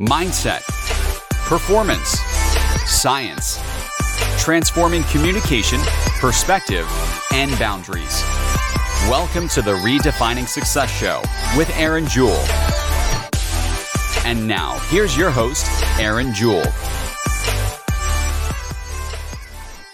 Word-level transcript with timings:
mindset, 0.00 0.64
performance, 1.46 2.18
science, 2.84 3.60
transforming 4.42 5.04
communication, 5.04 5.80
perspective, 6.18 6.88
and 7.32 7.56
boundaries. 7.60 8.22
Welcome 9.08 9.46
to 9.48 9.62
the 9.62 9.74
Redefining 9.74 10.48
Success 10.48 10.90
Show 10.90 11.22
with 11.56 11.70
Erin 11.78 12.08
Jewell. 12.08 12.44
And 14.24 14.48
now, 14.48 14.78
here's 14.88 15.16
your 15.16 15.30
host, 15.30 15.64
Erin 16.00 16.34
Jewell. 16.34 16.66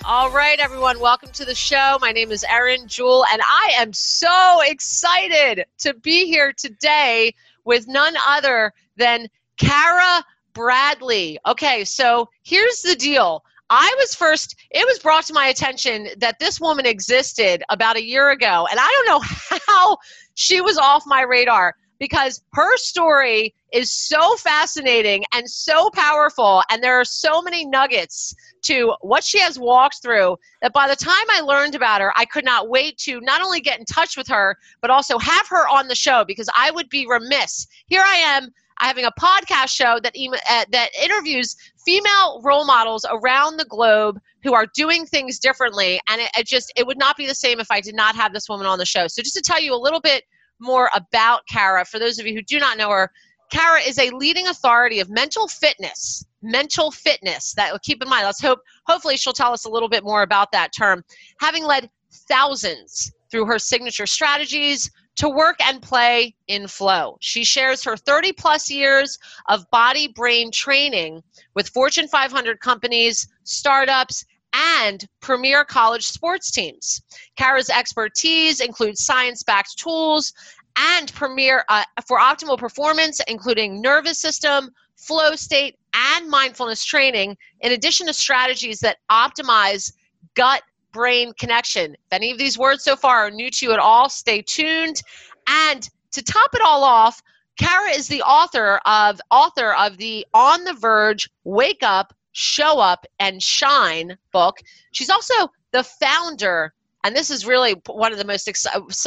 All 0.07 0.31
right, 0.31 0.59
everyone, 0.61 0.99
welcome 0.99 1.31
to 1.33 1.45
the 1.45 1.55
show. 1.55 1.99
My 2.01 2.13
name 2.13 2.33
is 2.33 2.43
Erin 2.45 2.89
Jewell, 2.89 3.27
and 3.31 3.43
I 3.43 3.73
am 3.77 3.93
so 3.93 4.61
excited 4.65 5.67
to 5.81 5.93
be 5.93 6.25
here 6.25 6.55
today 6.55 7.35
with 7.65 7.87
none 7.87 8.15
other 8.27 8.73
than 8.97 9.29
Cara 9.61 10.25
Bradley. 10.55 11.39
Okay, 11.47 11.85
so 11.85 12.29
here's 12.43 12.81
the 12.81 12.97
deal. 12.97 13.45
I 13.69 13.95
was 13.99 14.15
first, 14.15 14.57
it 14.71 14.85
was 14.87 14.99
brought 14.99 15.27
to 15.27 15.35
my 15.35 15.47
attention 15.47 16.09
that 16.17 16.39
this 16.41 16.61
woman 16.61 16.87
existed 16.87 17.63
about 17.69 17.97
a 17.97 18.05
year 18.05 18.31
ago, 18.31 18.67
and 18.71 18.81
I 18.81 19.05
don't 19.07 19.07
know 19.07 19.59
how 19.67 19.99
she 20.35 20.61
was 20.61 20.79
off 20.79 21.05
my 21.07 21.23
radar 21.23 21.75
because 22.01 22.43
her 22.55 22.77
story 22.79 23.55
is 23.71 23.93
so 23.93 24.35
fascinating 24.37 25.23
and 25.35 25.49
so 25.49 25.91
powerful, 25.91 26.63
and 26.71 26.83
there 26.83 26.99
are 26.99 27.05
so 27.05 27.43
many 27.43 27.67
nuggets 27.67 28.35
to 28.63 28.95
what 29.03 29.23
she 29.23 29.39
has 29.39 29.59
walked 29.59 30.01
through 30.03 30.37
that 30.63 30.73
by 30.73 30.89
the 30.89 30.97
time 30.97 31.27
I 31.31 31.43
learned 31.43 31.75
about 31.75 32.01
her, 32.01 32.13
I 32.17 32.25
could 32.25 32.47
not 32.47 32.71
wait 32.71 32.97
to 33.01 33.21
not 33.21 33.43
only 33.43 33.61
get 33.61 33.79
in 33.79 33.85
touch 33.85 34.17
with 34.17 34.29
her, 34.29 34.57
but 34.81 34.91
also 34.91 35.19
have 35.19 35.47
her 35.49 35.69
on 35.69 35.87
the 35.87 35.95
show 35.95 36.25
because 36.25 36.49
I 36.57 36.71
would 36.71 36.89
be 36.89 37.07
remiss. 37.07 37.67
Here 37.87 38.03
I 38.05 38.17
am 38.17 38.49
having 38.81 39.05
a 39.05 39.13
podcast 39.13 39.69
show 39.69 39.99
that 40.03 40.15
uh, 40.17 40.65
that 40.71 40.91
interviews 41.03 41.57
female 41.85 42.41
role 42.43 42.65
models 42.65 43.05
around 43.11 43.57
the 43.57 43.65
globe 43.65 44.19
who 44.43 44.55
are 44.55 44.67
doing 44.75 45.07
things 45.07 45.39
differently. 45.39 46.01
And 46.09 46.21
it, 46.21 46.31
it, 46.37 46.47
just 46.47 46.73
it 46.77 46.87
would 46.87 46.99
not 46.99 47.17
be 47.17 47.27
the 47.27 47.35
same 47.35 47.61
if 47.61 47.71
i 47.71 47.81
did 47.81 47.95
not 47.95 48.15
have 48.17 48.33
this 48.33 48.49
woman 48.49 48.67
on 48.67 48.79
the 48.79 48.87
show. 48.87 49.07
So 49.07 49.23
just 49.23 49.37
to 49.37 49.43
tell 49.43 49.61
you 49.61 49.75
a 49.75 49.77
little 49.77 50.01
bit 50.01 50.25
more 50.59 50.91
about 50.95 51.47
cara 51.47 51.85
for 51.85 51.99
those 51.99 52.19
of 52.19 52.27
you 52.27 52.35
who 52.35 52.43
do 52.43 52.59
not 52.59 52.77
know 52.77 52.91
her 52.91 53.11
cara 53.51 53.81
is 53.81 53.99
a 53.99 54.11
leading 54.11 54.47
authority 54.47 55.01
of 55.01 55.09
mental 55.09 55.49
fitness 55.49 56.23
mental 56.43 56.91
fitness 56.91 57.55
that 57.55 57.73
keep 57.83 58.03
in 58.03 58.09
mind 58.09 58.27
let's 58.27 58.43
hope 58.43 58.61
hopefully 58.87 59.17
she'll 59.17 59.33
tell 59.33 59.53
us 59.53 59.65
a 59.65 59.71
little 59.71 59.89
bit 59.89 60.05
more 60.05 60.23
about 60.23 60.53
that 60.53 60.71
term. 60.77 61.03
Having 61.41 61.65
led 61.65 61.91
thousands 62.29 63.13
through 63.31 63.47
her 63.47 63.59
signature 63.59 64.07
strategies 64.07 64.91
to 65.21 65.29
work 65.29 65.57
and 65.63 65.83
play 65.83 66.35
in 66.49 66.67
flow. 66.67 67.19
She 67.21 67.45
shares 67.45 67.85
her 67.85 67.95
30 67.95 68.33
plus 68.33 68.71
years 68.71 69.19
of 69.51 69.71
body 69.71 70.09
brain 70.09 70.51
training 70.51 71.23
with 71.55 71.69
Fortune 71.69 72.09
500 72.09 72.59
companies, 72.61 73.29
startups, 73.45 74.25
and 74.55 75.07
premier 75.21 75.63
college 75.63 76.07
sports 76.07 76.51
teams. 76.51 77.03
Cara's 77.37 77.69
expertise 77.69 78.61
includes 78.61 79.05
science 79.05 79.43
backed 79.43 79.79
tools 79.79 80.33
and 80.77 81.13
premier 81.13 81.67
uh, 81.69 81.85
for 82.09 82.19
optimal 82.19 82.57
performance, 82.57 83.21
including 83.29 83.83
nervous 83.83 84.19
system, 84.19 84.71
flow 84.97 85.37
state, 85.37 85.77
and 85.93 86.31
mindfulness 86.31 86.83
training, 86.83 87.37
in 87.61 87.73
addition 87.73 88.07
to 88.07 88.15
strategies 88.15 88.81
that 88.81 88.97
optimize 89.11 89.93
gut 90.35 90.63
brain 90.93 91.33
connection. 91.39 91.93
If 91.93 92.13
any 92.13 92.31
of 92.31 92.39
these 92.39 92.59
words 92.59 92.85
so 92.85 92.97
far 92.97 93.27
are 93.27 93.31
new 93.31 93.51
to 93.51 93.67
you 93.67 93.73
at 93.73 93.79
all, 93.79 94.09
stay 94.09 94.43
tuned. 94.43 95.03
And 95.47 95.89
to 96.13 96.23
top 96.23 96.55
it 96.55 96.63
all 96.65 96.85
off, 96.85 97.23
Cara 97.59 97.91
is 97.91 98.09
the 98.09 98.23
author 98.23 98.81
of 98.87 99.21
author 99.31 99.75
of 99.75 99.99
the 99.99 100.27
On 100.33 100.65
the 100.65 100.73
Verge 100.73 101.29
Wake 101.45 101.83
Up, 101.83 102.15
Show 102.33 102.79
Up 102.79 103.05
and 103.19 103.43
Shine 103.43 104.17
book. 104.33 104.61
She's 104.93 105.11
also 105.11 105.35
the 105.73 105.85
founder 105.85 106.73
and 107.05 107.17
this 107.17 107.31
is 107.31 107.47
really 107.47 107.81
one 107.87 108.13
of 108.13 108.19
the 108.19 108.25
most 108.25 108.49
ex- 108.49 108.67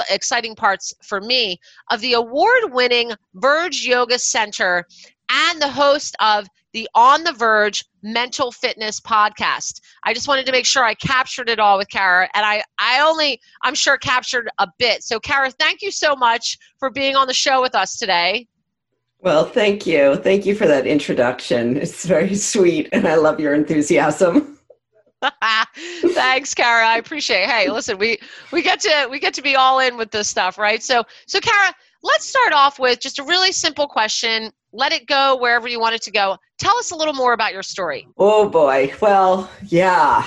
exciting 0.10 0.56
parts 0.56 0.94
for 1.02 1.22
me 1.22 1.60
of 1.92 2.02
the 2.02 2.14
award-winning 2.14 3.12
Verge 3.36 3.86
Yoga 3.86 4.18
Center 4.18 4.88
and 5.30 5.62
the 5.62 5.70
host 5.70 6.16
of 6.20 6.48
the 6.74 6.90
On 6.96 7.24
the 7.24 7.34
Verge 7.34 7.86
Mental 8.02 8.52
Fitness 8.52 9.00
podcast. 9.00 9.80
I 10.04 10.14
just 10.14 10.28
wanted 10.28 10.46
to 10.48 10.52
make 10.52 10.66
sure 10.66 10.84
I 10.84 10.96
captured 10.96 11.50
it 11.50 11.60
all 11.60 11.78
with 11.78 11.90
Cara, 11.90 12.30
and 12.34 12.46
I, 12.46 12.64
I 12.80 13.02
only, 13.02 13.40
I'm 13.64 13.76
sure, 13.76 13.98
captured 13.98 14.50
a 14.58 14.68
bit. 14.80 15.04
So, 15.04 15.20
Cara, 15.20 15.52
thank 15.52 15.82
you 15.82 15.92
so 15.92 16.16
much 16.16 16.58
for 16.80 16.90
being 16.90 17.16
on 17.16 17.28
the 17.28 17.34
show 17.34 17.62
with 17.62 17.76
us 17.76 17.98
today. 17.98 18.48
Well, 19.20 19.46
thank 19.46 19.86
you. 19.86 20.18
Thank 20.18 20.46
you 20.46 20.54
for 20.54 20.68
that 20.68 20.86
introduction. 20.86 21.78
It's 21.78 22.06
very 22.06 22.36
sweet, 22.36 22.90
and 22.92 23.08
I 23.08 23.16
love 23.16 23.40
your 23.40 23.54
enthusiasm. 23.54 24.50
Thanks, 26.08 26.54
Cara. 26.54 26.86
I 26.86 26.98
appreciate. 26.98 27.44
It. 27.44 27.50
Hey, 27.50 27.70
listen, 27.70 27.98
we 27.98 28.18
we 28.52 28.62
get 28.62 28.80
to 28.82 29.08
we 29.10 29.20
get 29.20 29.34
to 29.36 29.42
be 29.42 29.56
all 29.56 29.80
in 29.80 29.98
with 29.98 30.12
this 30.12 30.28
stuff, 30.28 30.58
right? 30.58 30.84
So, 30.84 31.04
so 31.28 31.40
Cara, 31.40 31.74
let's 32.04 32.26
start 32.26 32.54
off 32.54 32.80
with 32.80 33.00
just 33.00 33.20
a 33.20 33.24
really 33.24 33.52
simple 33.52 33.88
question 33.88 34.52
let 34.74 34.92
it 34.92 35.08
go 35.08 35.38
wherever 35.40 35.68
you 35.68 35.80
want 35.80 35.96
it 35.96 36.02
to 36.02 36.12
go. 36.12 36.38
Tell 36.60 36.76
us 36.78 36.92
a 36.92 36.96
little 36.96 37.14
more 37.14 37.34
about 37.34 37.54
your 37.54 37.64
story. 37.64 38.08
Oh 38.18 38.50
boy. 38.50 38.92
Well, 39.02 39.50
yeah. 39.68 40.26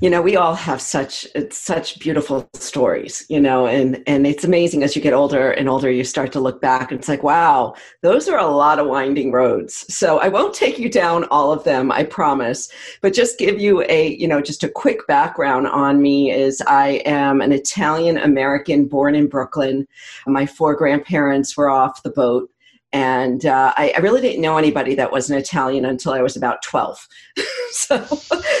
You 0.00 0.10
know, 0.10 0.20
we 0.20 0.34
all 0.34 0.56
have 0.56 0.82
such 0.82 1.28
such 1.50 2.00
beautiful 2.00 2.50
stories, 2.54 3.24
you 3.28 3.38
know, 3.38 3.68
and 3.68 4.02
and 4.08 4.26
it's 4.26 4.42
amazing 4.42 4.82
as 4.82 4.96
you 4.96 5.02
get 5.02 5.12
older 5.12 5.52
and 5.52 5.68
older 5.68 5.88
you 5.88 6.02
start 6.02 6.32
to 6.32 6.40
look 6.40 6.60
back 6.60 6.90
and 6.90 6.98
it's 6.98 7.08
like, 7.08 7.22
wow, 7.22 7.76
those 8.00 8.28
are 8.28 8.36
a 8.38 8.48
lot 8.48 8.80
of 8.80 8.88
winding 8.88 9.30
roads. 9.30 9.84
So 9.94 10.18
I 10.18 10.26
won't 10.26 10.54
take 10.54 10.76
you 10.76 10.88
down 10.90 11.22
all 11.30 11.52
of 11.52 11.62
them, 11.62 11.92
I 11.92 12.02
promise, 12.02 12.68
but 13.00 13.14
just 13.14 13.38
give 13.38 13.60
you 13.60 13.82
a, 13.82 14.16
you 14.16 14.26
know, 14.26 14.40
just 14.40 14.64
a 14.64 14.68
quick 14.68 15.06
background 15.06 15.68
on 15.68 16.02
me 16.02 16.32
is 16.32 16.60
I 16.66 17.00
am 17.04 17.40
an 17.40 17.52
Italian 17.52 18.18
American 18.18 18.86
born 18.86 19.14
in 19.14 19.28
Brooklyn. 19.28 19.86
My 20.26 20.46
four 20.46 20.74
grandparents 20.74 21.56
were 21.56 21.70
off 21.70 22.02
the 22.02 22.10
boat 22.10 22.50
and 22.92 23.46
uh, 23.46 23.72
I, 23.76 23.94
I, 23.96 24.00
really 24.00 24.20
didn't 24.20 24.42
know 24.42 24.58
anybody 24.58 24.94
that 24.96 25.10
was 25.10 25.30
an 25.30 25.38
Italian 25.38 25.86
until 25.86 26.12
I 26.12 26.20
was 26.20 26.36
about 26.36 26.62
12. 26.62 27.08
so 27.70 27.98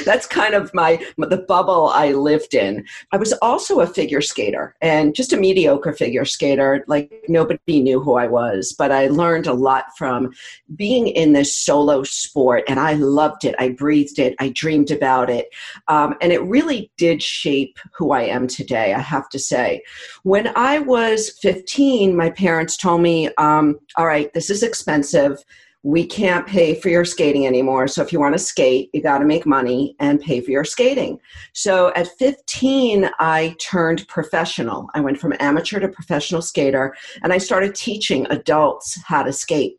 that's 0.06 0.26
kind 0.26 0.54
of 0.54 0.72
my 0.72 1.04
the 1.18 1.44
bubble 1.46 1.88
I 1.88 2.12
lived 2.12 2.54
in. 2.54 2.84
I 3.12 3.18
was 3.18 3.34
also 3.42 3.80
a 3.80 3.86
figure 3.86 4.22
skater 4.22 4.74
and 4.80 5.14
just 5.14 5.34
a 5.34 5.36
mediocre 5.36 5.92
figure 5.92 6.24
skater. 6.24 6.82
Like 6.88 7.12
nobody 7.28 7.82
knew 7.82 8.00
who 8.00 8.14
I 8.14 8.26
was, 8.26 8.74
but 8.76 8.90
I 8.90 9.08
learned 9.08 9.46
a 9.46 9.52
lot 9.52 9.86
from 9.98 10.32
being 10.74 11.08
in 11.08 11.34
this 11.34 11.56
solo 11.56 12.02
sport, 12.02 12.64
and 12.68 12.80
I 12.80 12.94
loved 12.94 13.44
it. 13.44 13.54
I 13.58 13.68
breathed 13.70 14.18
it. 14.18 14.34
I 14.40 14.48
dreamed 14.48 14.90
about 14.90 15.28
it, 15.28 15.48
um, 15.88 16.14
and 16.22 16.32
it 16.32 16.42
really 16.44 16.90
did 16.96 17.22
shape 17.22 17.78
who 17.94 18.12
I 18.12 18.22
am 18.22 18.46
today. 18.46 18.94
I 18.94 19.00
have 19.00 19.28
to 19.30 19.38
say, 19.38 19.82
when 20.22 20.52
I 20.56 20.78
was 20.78 21.38
15, 21.42 22.16
my 22.16 22.30
parents 22.30 22.78
told 22.78 23.02
me, 23.02 23.28
um, 23.36 23.78
"All 23.96 24.06
right." 24.06 24.21
Right, 24.22 24.32
this 24.32 24.50
is 24.50 24.62
expensive. 24.62 25.44
We 25.84 26.06
can't 26.06 26.46
pay 26.46 26.76
for 26.76 26.88
your 26.88 27.04
skating 27.04 27.44
anymore. 27.46 27.88
So 27.88 28.02
if 28.02 28.12
you 28.12 28.20
want 28.20 28.34
to 28.34 28.38
skate, 28.38 28.90
you 28.92 29.02
got 29.02 29.18
to 29.18 29.24
make 29.24 29.44
money 29.44 29.96
and 29.98 30.20
pay 30.20 30.40
for 30.40 30.52
your 30.52 30.64
skating. 30.64 31.18
So 31.54 31.92
at 31.94 32.16
15, 32.18 33.10
I 33.18 33.56
turned 33.58 34.06
professional. 34.06 34.88
I 34.94 35.00
went 35.00 35.18
from 35.18 35.34
amateur 35.40 35.80
to 35.80 35.88
professional 35.88 36.40
skater 36.40 36.94
and 37.24 37.32
I 37.32 37.38
started 37.38 37.74
teaching 37.74 38.28
adults 38.30 39.00
how 39.04 39.24
to 39.24 39.32
skate. 39.32 39.78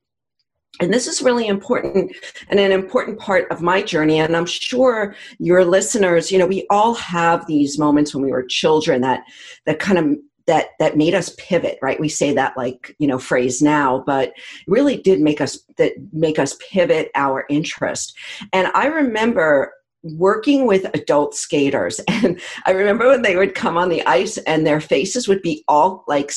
And 0.82 0.92
this 0.92 1.08
is 1.08 1.22
really 1.22 1.48
important 1.48 2.14
and 2.50 2.60
an 2.60 2.72
important 2.72 3.20
part 3.20 3.50
of 3.52 3.62
my 3.62 3.82
journey. 3.82 4.20
And 4.20 4.36
I'm 4.36 4.48
sure 4.48 5.16
your 5.38 5.64
listeners, 5.64 6.32
you 6.32 6.40
know, 6.40 6.48
we 6.48 6.66
all 6.70 6.96
have 6.96 7.46
these 7.46 7.78
moments 7.78 8.14
when 8.14 8.24
we 8.24 8.32
were 8.32 8.44
children 8.44 9.02
that 9.02 9.24
that 9.68 9.80
kind 9.80 10.00
of 10.00 10.18
that 10.48 10.68
that 10.80 10.98
made 10.98 11.14
us 11.14 11.36
pivot 11.38 11.78
right? 11.82 12.00
We 12.00 12.10
say 12.10 12.34
that 12.34 12.58
like 12.58 12.96
you 13.00 13.08
know 13.08 13.20
phrase 13.20 13.62
now 13.62 14.04
but 14.06 14.34
really 14.68 14.98
did 14.98 15.20
make 15.20 15.42
us 15.42 15.60
that 15.78 15.94
make 16.12 16.40
us 16.40 16.58
pivot 16.72 17.12
our 17.16 17.46
interest. 17.50 18.16
And 18.52 18.68
i 18.74 18.88
remember 18.88 19.74
working 20.04 20.66
with 20.66 20.86
adult 20.94 21.34
skaters 21.34 22.02
and 22.10 22.42
i 22.66 22.72
remember 22.72 23.08
when 23.08 23.22
they 23.22 23.38
would 23.38 23.56
come 23.56 23.78
on 23.78 23.88
the 23.88 24.06
ice 24.06 24.38
and 24.40 24.68
their 24.68 24.82
faces 24.82 25.30
would 25.30 25.42
be 25.42 25.64
all 25.70 26.04
like 26.08 26.30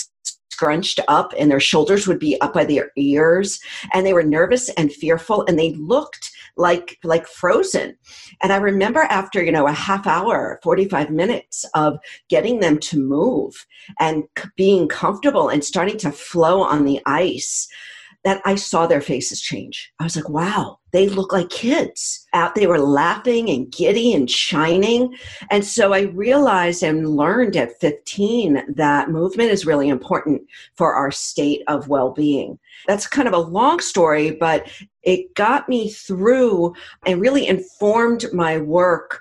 scrunched 0.56 1.00
up 1.08 1.34
and 1.38 1.50
their 1.50 1.60
shoulders 1.60 2.06
would 2.06 2.18
be 2.18 2.40
up 2.40 2.54
by 2.54 2.64
their 2.64 2.90
ears 2.96 3.60
and 3.92 4.06
they 4.06 4.14
were 4.14 4.22
nervous 4.22 4.70
and 4.70 4.92
fearful 4.92 5.44
and 5.46 5.58
they 5.58 5.72
looked 5.74 6.30
like 6.56 6.98
like 7.04 7.26
frozen. 7.26 7.96
And 8.42 8.52
i 8.52 8.56
remember 8.56 9.00
after 9.00 9.42
you 9.42 9.52
know 9.52 9.66
a 9.66 9.72
half 9.72 10.06
hour 10.06 10.58
45 10.62 11.10
minutes 11.10 11.64
of 11.74 11.98
getting 12.28 12.60
them 12.60 12.78
to 12.80 12.98
move 12.98 13.66
and 14.00 14.24
being 14.56 14.88
comfortable 14.88 15.48
and 15.48 15.64
starting 15.64 15.98
to 15.98 16.12
flow 16.12 16.62
on 16.62 16.84
the 16.84 17.00
ice 17.06 17.68
that 18.26 18.42
I 18.44 18.56
saw 18.56 18.88
their 18.88 19.00
faces 19.00 19.40
change. 19.40 19.92
I 20.00 20.02
was 20.02 20.16
like, 20.16 20.28
wow, 20.28 20.80
they 20.90 21.08
look 21.08 21.32
like 21.32 21.48
kids. 21.48 22.26
Out 22.32 22.56
they 22.56 22.66
were 22.66 22.80
laughing 22.80 23.48
and 23.48 23.70
giddy 23.70 24.12
and 24.12 24.28
shining. 24.28 25.16
And 25.48 25.64
so 25.64 25.92
I 25.92 26.00
realized 26.00 26.82
and 26.82 27.08
learned 27.08 27.56
at 27.56 27.78
15 27.80 28.74
that 28.74 29.10
movement 29.10 29.52
is 29.52 29.64
really 29.64 29.88
important 29.88 30.42
for 30.74 30.92
our 30.92 31.12
state 31.12 31.62
of 31.68 31.86
well-being. 31.86 32.58
That's 32.88 33.06
kind 33.06 33.28
of 33.28 33.34
a 33.34 33.38
long 33.38 33.78
story, 33.78 34.32
but 34.32 34.68
it 35.04 35.32
got 35.36 35.68
me 35.68 35.88
through 35.88 36.74
and 37.06 37.20
really 37.20 37.46
informed 37.46 38.24
my 38.32 38.58
work 38.58 39.20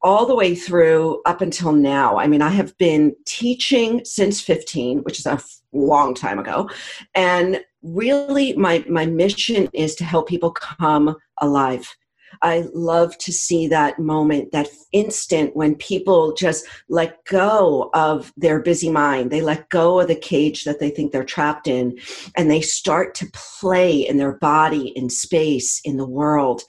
all 0.00 0.26
the 0.26 0.34
way 0.36 0.54
through 0.54 1.20
up 1.26 1.40
until 1.40 1.72
now. 1.72 2.18
I 2.18 2.28
mean, 2.28 2.40
I 2.40 2.50
have 2.50 2.78
been 2.78 3.16
teaching 3.24 4.04
since 4.04 4.40
15, 4.40 5.00
which 5.00 5.18
is 5.18 5.26
a 5.26 5.42
long 5.72 6.14
time 6.14 6.38
ago. 6.38 6.70
And 7.16 7.60
really 7.84 8.54
my 8.54 8.84
my 8.88 9.06
mission 9.06 9.68
is 9.72 9.94
to 9.94 10.04
help 10.04 10.28
people 10.28 10.50
come 10.50 11.14
alive 11.40 11.94
I 12.42 12.64
love 12.72 13.16
to 13.18 13.32
see 13.32 13.66
that 13.68 13.98
moment, 13.98 14.52
that 14.52 14.68
instant 14.92 15.54
when 15.56 15.74
people 15.76 16.34
just 16.34 16.66
let 16.88 17.24
go 17.24 17.90
of 17.94 18.32
their 18.36 18.60
busy 18.60 18.90
mind. 18.90 19.30
They 19.30 19.40
let 19.40 19.68
go 19.68 20.00
of 20.00 20.08
the 20.08 20.14
cage 20.14 20.64
that 20.64 20.80
they 20.80 20.90
think 20.90 21.12
they're 21.12 21.24
trapped 21.24 21.66
in 21.66 21.98
and 22.36 22.50
they 22.50 22.60
start 22.60 23.14
to 23.16 23.30
play 23.32 24.06
in 24.06 24.18
their 24.18 24.34
body, 24.34 24.88
in 24.88 25.08
space, 25.08 25.80
in 25.84 25.96
the 25.96 26.06
world. 26.06 26.62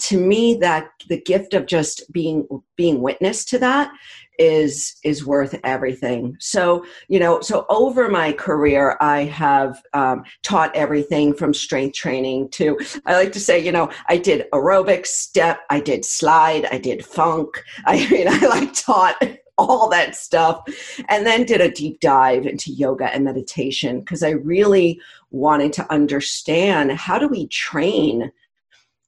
To 0.00 0.18
me, 0.18 0.54
that 0.60 0.88
the 1.08 1.20
gift 1.20 1.54
of 1.54 1.66
just 1.66 2.12
being 2.12 2.46
being 2.76 3.00
witness 3.00 3.44
to 3.46 3.58
that 3.58 3.92
is 4.42 4.96
is 5.04 5.24
worth 5.24 5.54
everything. 5.62 6.36
So 6.40 6.84
you 7.08 7.20
know 7.20 7.40
so 7.40 7.64
over 7.68 8.08
my 8.08 8.32
career 8.32 8.96
i 9.00 9.22
have 9.24 9.82
um, 9.92 10.24
taught 10.42 10.74
everything 10.74 11.32
from 11.32 11.54
strength 11.54 11.94
training 11.94 12.48
to 12.48 12.78
i 13.06 13.14
like 13.14 13.32
to 13.32 13.40
say 13.40 13.58
you 13.58 13.70
know 13.70 13.88
i 14.08 14.16
did 14.16 14.50
aerobic 14.52 15.06
step 15.06 15.60
i 15.70 15.78
did 15.78 16.04
slide 16.04 16.66
i 16.72 16.78
did 16.78 17.04
funk. 17.04 17.62
I 17.86 18.08
mean 18.10 18.26
i 18.28 18.38
like 18.46 18.72
taught 18.72 19.16
all 19.58 19.88
that 19.90 20.16
stuff 20.16 20.64
and 21.08 21.26
then 21.26 21.44
did 21.44 21.60
a 21.60 21.70
deep 21.70 22.00
dive 22.00 22.46
into 22.46 22.72
yoga 22.72 23.12
and 23.14 23.24
meditation 23.24 24.00
because 24.00 24.22
i 24.22 24.30
really 24.30 25.00
wanted 25.30 25.72
to 25.72 25.92
understand 25.92 26.90
how 26.92 27.18
do 27.18 27.28
we 27.28 27.46
train 27.48 28.32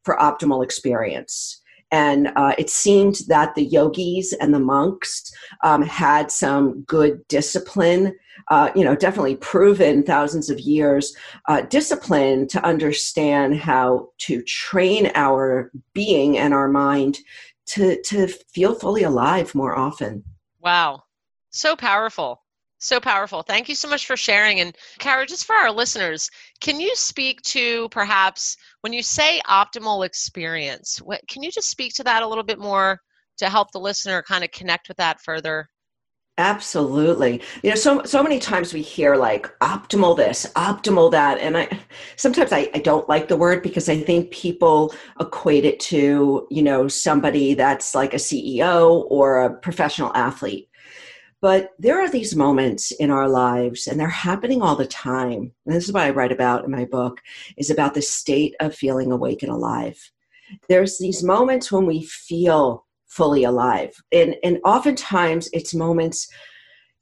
for 0.04 0.16
optimal 0.16 0.62
experience 0.62 1.60
and 1.94 2.32
uh, 2.34 2.54
it 2.58 2.68
seemed 2.68 3.16
that 3.28 3.54
the 3.54 3.64
yogis 3.64 4.32
and 4.40 4.52
the 4.52 4.58
monks 4.58 5.32
um, 5.62 5.82
had 5.82 6.30
some 6.30 6.82
good 6.82 7.26
discipline 7.28 8.16
uh, 8.48 8.70
you 8.74 8.84
know 8.84 8.96
definitely 8.96 9.36
proven 9.36 10.02
thousands 10.02 10.50
of 10.50 10.58
years 10.58 11.16
uh, 11.48 11.60
discipline 11.62 12.48
to 12.48 12.64
understand 12.64 13.56
how 13.56 14.08
to 14.18 14.42
train 14.42 15.10
our 15.14 15.70
being 15.92 16.36
and 16.36 16.52
our 16.52 16.68
mind 16.68 17.18
to 17.66 18.00
to 18.02 18.26
feel 18.26 18.74
fully 18.74 19.02
alive 19.02 19.54
more 19.54 19.76
often. 19.76 20.22
Wow. 20.60 21.04
So 21.50 21.76
powerful 21.76 22.43
so 22.78 23.00
powerful. 23.00 23.42
Thank 23.42 23.68
you 23.68 23.74
so 23.74 23.88
much 23.88 24.06
for 24.06 24.16
sharing. 24.16 24.60
And 24.60 24.76
Cara, 24.98 25.26
just 25.26 25.46
for 25.46 25.54
our 25.54 25.70
listeners, 25.70 26.30
can 26.60 26.80
you 26.80 26.94
speak 26.94 27.40
to 27.42 27.88
perhaps 27.90 28.56
when 28.82 28.92
you 28.92 29.02
say 29.02 29.40
optimal 29.48 30.04
experience, 30.04 30.98
what, 30.98 31.26
can 31.28 31.42
you 31.42 31.50
just 31.50 31.70
speak 31.70 31.94
to 31.94 32.04
that 32.04 32.22
a 32.22 32.28
little 32.28 32.44
bit 32.44 32.58
more 32.58 33.00
to 33.38 33.48
help 33.48 33.70
the 33.72 33.80
listener 33.80 34.22
kind 34.22 34.44
of 34.44 34.50
connect 34.50 34.88
with 34.88 34.98
that 34.98 35.20
further? 35.20 35.68
Absolutely. 36.36 37.40
You 37.62 37.70
know, 37.70 37.76
so 37.76 38.02
so 38.02 38.20
many 38.20 38.40
times 38.40 38.74
we 38.74 38.82
hear 38.82 39.14
like 39.14 39.56
optimal 39.60 40.16
this, 40.16 40.50
optimal 40.56 41.12
that. 41.12 41.38
And 41.38 41.56
I 41.56 41.68
sometimes 42.16 42.52
I, 42.52 42.68
I 42.74 42.78
don't 42.78 43.08
like 43.08 43.28
the 43.28 43.36
word 43.36 43.62
because 43.62 43.88
I 43.88 44.00
think 44.00 44.32
people 44.32 44.92
equate 45.20 45.64
it 45.64 45.78
to, 45.80 46.48
you 46.50 46.62
know, 46.62 46.88
somebody 46.88 47.54
that's 47.54 47.94
like 47.94 48.14
a 48.14 48.18
CEO 48.18 49.06
or 49.10 49.44
a 49.44 49.54
professional 49.54 50.10
athlete. 50.16 50.68
But 51.44 51.72
there 51.78 52.02
are 52.02 52.08
these 52.08 52.34
moments 52.34 52.90
in 52.90 53.10
our 53.10 53.28
lives, 53.28 53.86
and 53.86 54.00
they're 54.00 54.08
happening 54.08 54.62
all 54.62 54.76
the 54.76 54.86
time. 54.86 55.52
And 55.66 55.74
this 55.74 55.84
is 55.84 55.92
what 55.92 56.04
I 56.04 56.08
write 56.08 56.32
about 56.32 56.64
in 56.64 56.70
my 56.70 56.86
book, 56.86 57.20
is 57.58 57.68
about 57.68 57.92
the 57.92 58.00
state 58.00 58.54
of 58.60 58.74
feeling 58.74 59.12
awake 59.12 59.42
and 59.42 59.52
alive. 59.52 60.10
There's 60.70 60.96
these 60.96 61.22
moments 61.22 61.70
when 61.70 61.84
we 61.84 62.04
feel 62.04 62.86
fully 63.08 63.44
alive. 63.44 63.94
And, 64.10 64.36
and 64.42 64.58
oftentimes 64.64 65.50
it's 65.52 65.74
moments 65.74 66.30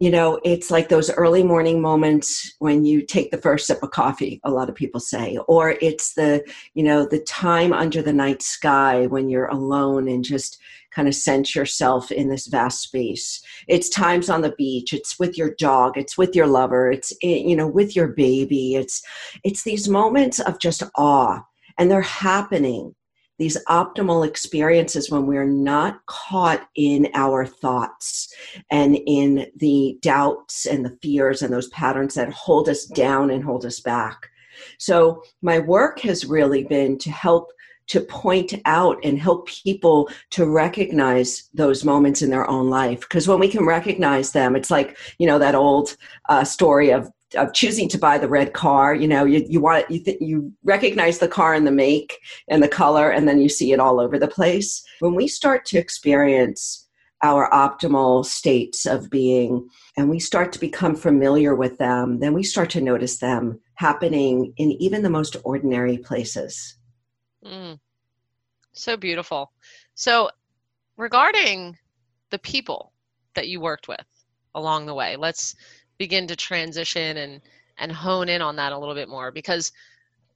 you 0.01 0.11
know 0.11 0.41
it's 0.43 0.69
like 0.69 0.89
those 0.89 1.13
early 1.13 1.45
morning 1.45 1.81
moments 1.81 2.57
when 2.59 2.85
you 2.85 3.07
take 3.07 3.31
the 3.31 3.39
first 3.39 3.69
sip 3.69 3.81
of 3.85 3.93
coffee 3.93 4.41
a 4.43 4.51
lot 4.51 4.69
of 4.69 4.75
people 4.75 4.99
say 4.99 5.39
or 5.47 5.77
it's 5.81 6.15
the 6.15 6.45
you 6.75 6.83
know 6.83 7.07
the 7.07 7.21
time 7.21 7.73
under 7.73 8.03
the 8.03 8.13
night 8.13 8.43
sky 8.43 9.07
when 9.07 9.29
you're 9.29 9.47
alone 9.47 10.09
and 10.09 10.25
just 10.25 10.59
kind 10.95 11.09
of 11.09 11.15
sense 11.15 11.55
yourself 11.55 12.11
in 12.11 12.29
this 12.29 12.47
vast 12.47 12.83
space. 12.83 13.43
It's 13.69 13.89
times 13.89 14.29
on 14.29 14.43
the 14.43 14.55
beach 14.57 14.93
it's 14.93 15.19
with 15.19 15.37
your 15.39 15.55
dog 15.59 15.97
it's 15.97 16.19
with 16.19 16.35
your 16.37 16.47
lover 16.47 16.91
it's 16.91 17.13
eh, 17.23 17.43
you 17.47 17.57
know 17.57 17.67
with 17.67 17.97
your 17.97 18.09
baby 18.09 18.75
it's 18.75 19.03
it's 19.45 19.65
these 19.65 19.89
moments 19.89 20.41
of 20.41 20.59
just 20.59 20.83
awe. 20.97 21.41
And 21.79 21.91
they're 21.91 22.03
happening. 22.03 22.95
These 23.39 23.59
optimal 23.69 24.27
experiences 24.27 25.11
when 25.11 25.27
we're 25.27 25.47
not 25.47 26.05
caught 26.07 26.69
in 26.77 27.09
our 27.15 27.47
thoughts 27.47 28.33
and 28.71 28.99
in 29.07 29.47
the 29.57 29.99
doubts 30.01 30.67
and 30.67 30.85
the 30.85 30.97
fears 31.03 31.43
and 31.43 31.53
those 31.53 31.69
patterns 31.71 32.15
that 32.15 32.33
hold 32.33 32.69
us 32.69 32.85
down 32.85 33.31
and 33.31 33.43
hold 33.43 33.65
us 33.65 33.81
back. 33.81 34.29
So, 34.79 35.23
my 35.41 35.59
work 35.59 35.99
has 36.01 36.27
really 36.27 36.63
been 36.63 36.99
to 36.99 37.11
help 37.11 37.51
to 37.89 38.01
point 38.01 38.55
out 38.65 38.99
and 39.05 39.19
help 39.19 39.49
people 39.49 40.09
to 40.31 40.47
recognize 40.47 41.49
those 41.55 41.85
moments 41.85 42.23
in 42.23 42.31
their 42.31 42.49
own 42.49 42.71
life. 42.71 43.01
Because 43.01 43.29
when 43.29 43.41
we 43.41 43.49
can 43.49 43.65
recognize 43.65 44.33
them 44.33 44.57
it's 44.57 44.71
like 44.71 44.97
you 45.19 45.27
know 45.27 45.39
that 45.39 45.55
old 45.55 45.97
uh, 46.29 46.45
story 46.45 46.91
of 46.91 47.11
of 47.37 47.55
choosing 47.55 47.89
to 47.89 47.99
buy 47.99 48.19
the 48.19 48.29
red 48.29 48.53
car 48.53 48.95
you 48.95 49.09
know 49.09 49.25
you, 49.25 49.43
you 49.49 49.59
want 49.59 49.91
you 49.91 49.99
th- 49.99 50.21
you 50.21 50.53
recognize 50.65 51.19
the 51.19 51.29
car 51.29 51.55
and 51.55 51.67
the 51.67 51.73
make 51.73 52.19
and 52.49 52.63
the 52.63 52.69
color 52.69 53.11
and 53.11 53.27
then 53.27 53.41
you 53.41 53.49
see 53.49 53.73
it 53.73 53.81
all 53.81 54.01
over 54.01 54.19
the 54.19 54.29
place. 54.29 54.83
When 55.01 55.15
we 55.15 55.29
start 55.29 55.65
to 55.67 55.79
experience 55.79 56.87
our 57.23 57.49
optimal 57.51 58.25
states 58.25 58.85
of 58.85 59.09
being 59.09 59.69
and 59.97 60.11
we 60.11 60.19
start 60.19 60.53
to 60.53 60.59
become 60.59 60.97
familiar 60.97 61.55
with 61.55 61.79
them 61.79 62.19
then 62.19 62.33
we 62.33 62.43
start 62.43 62.69
to 62.71 62.81
notice 62.81 63.19
them 63.19 63.61
happening 63.75 64.53
in 64.57 64.73
even 64.73 65.03
the 65.03 65.11
most 65.11 65.37
ordinary 65.45 65.99
places 65.99 66.77
mm. 67.45 67.79
so 68.73 68.97
beautiful 68.97 69.53
so 69.95 70.31
regarding 70.97 71.77
the 72.31 72.39
people 72.39 72.93
that 73.35 73.49
you 73.49 73.61
worked 73.61 73.89
with 73.89 74.07
along 74.55 74.87
the 74.87 74.95
way 74.95 75.17
let's 75.17 75.55
begin 75.99 76.27
to 76.27 76.37
transition 76.37 77.19
and 77.19 77.41
and 77.79 77.91
hone 77.91 78.29
in 78.29 78.43
on 78.43 78.57
that 78.57 78.73
a 78.73 78.79
little 78.79 78.95
bit 78.95 79.09
more 79.09 79.31
because 79.31 79.73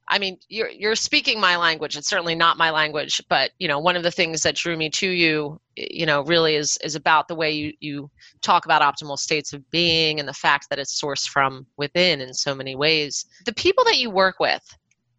I 0.09 0.19
mean, 0.19 0.37
you're 0.47 0.69
you're 0.69 0.95
speaking 0.95 1.39
my 1.39 1.57
language. 1.57 1.97
It's 1.97 2.07
certainly 2.07 2.35
not 2.35 2.57
my 2.57 2.71
language, 2.71 3.21
but 3.27 3.51
you 3.59 3.67
know, 3.67 3.79
one 3.79 3.97
of 3.97 4.03
the 4.03 4.11
things 4.11 4.41
that 4.43 4.55
drew 4.55 4.77
me 4.77 4.89
to 4.91 5.09
you, 5.09 5.59
you 5.75 6.05
know, 6.05 6.21
really 6.23 6.55
is 6.55 6.77
is 6.81 6.95
about 6.95 7.27
the 7.27 7.35
way 7.35 7.51
you 7.51 7.73
you 7.81 8.09
talk 8.41 8.63
about 8.63 8.81
optimal 8.81 9.17
states 9.17 9.51
of 9.51 9.69
being 9.69 10.19
and 10.19 10.27
the 10.27 10.33
fact 10.33 10.69
that 10.69 10.79
it's 10.79 10.99
sourced 10.99 11.27
from 11.27 11.65
within 11.75 12.21
in 12.21 12.33
so 12.33 12.55
many 12.55 12.75
ways. 12.75 13.25
The 13.45 13.53
people 13.53 13.83
that 13.83 13.97
you 13.97 14.09
work 14.09 14.39
with, 14.39 14.63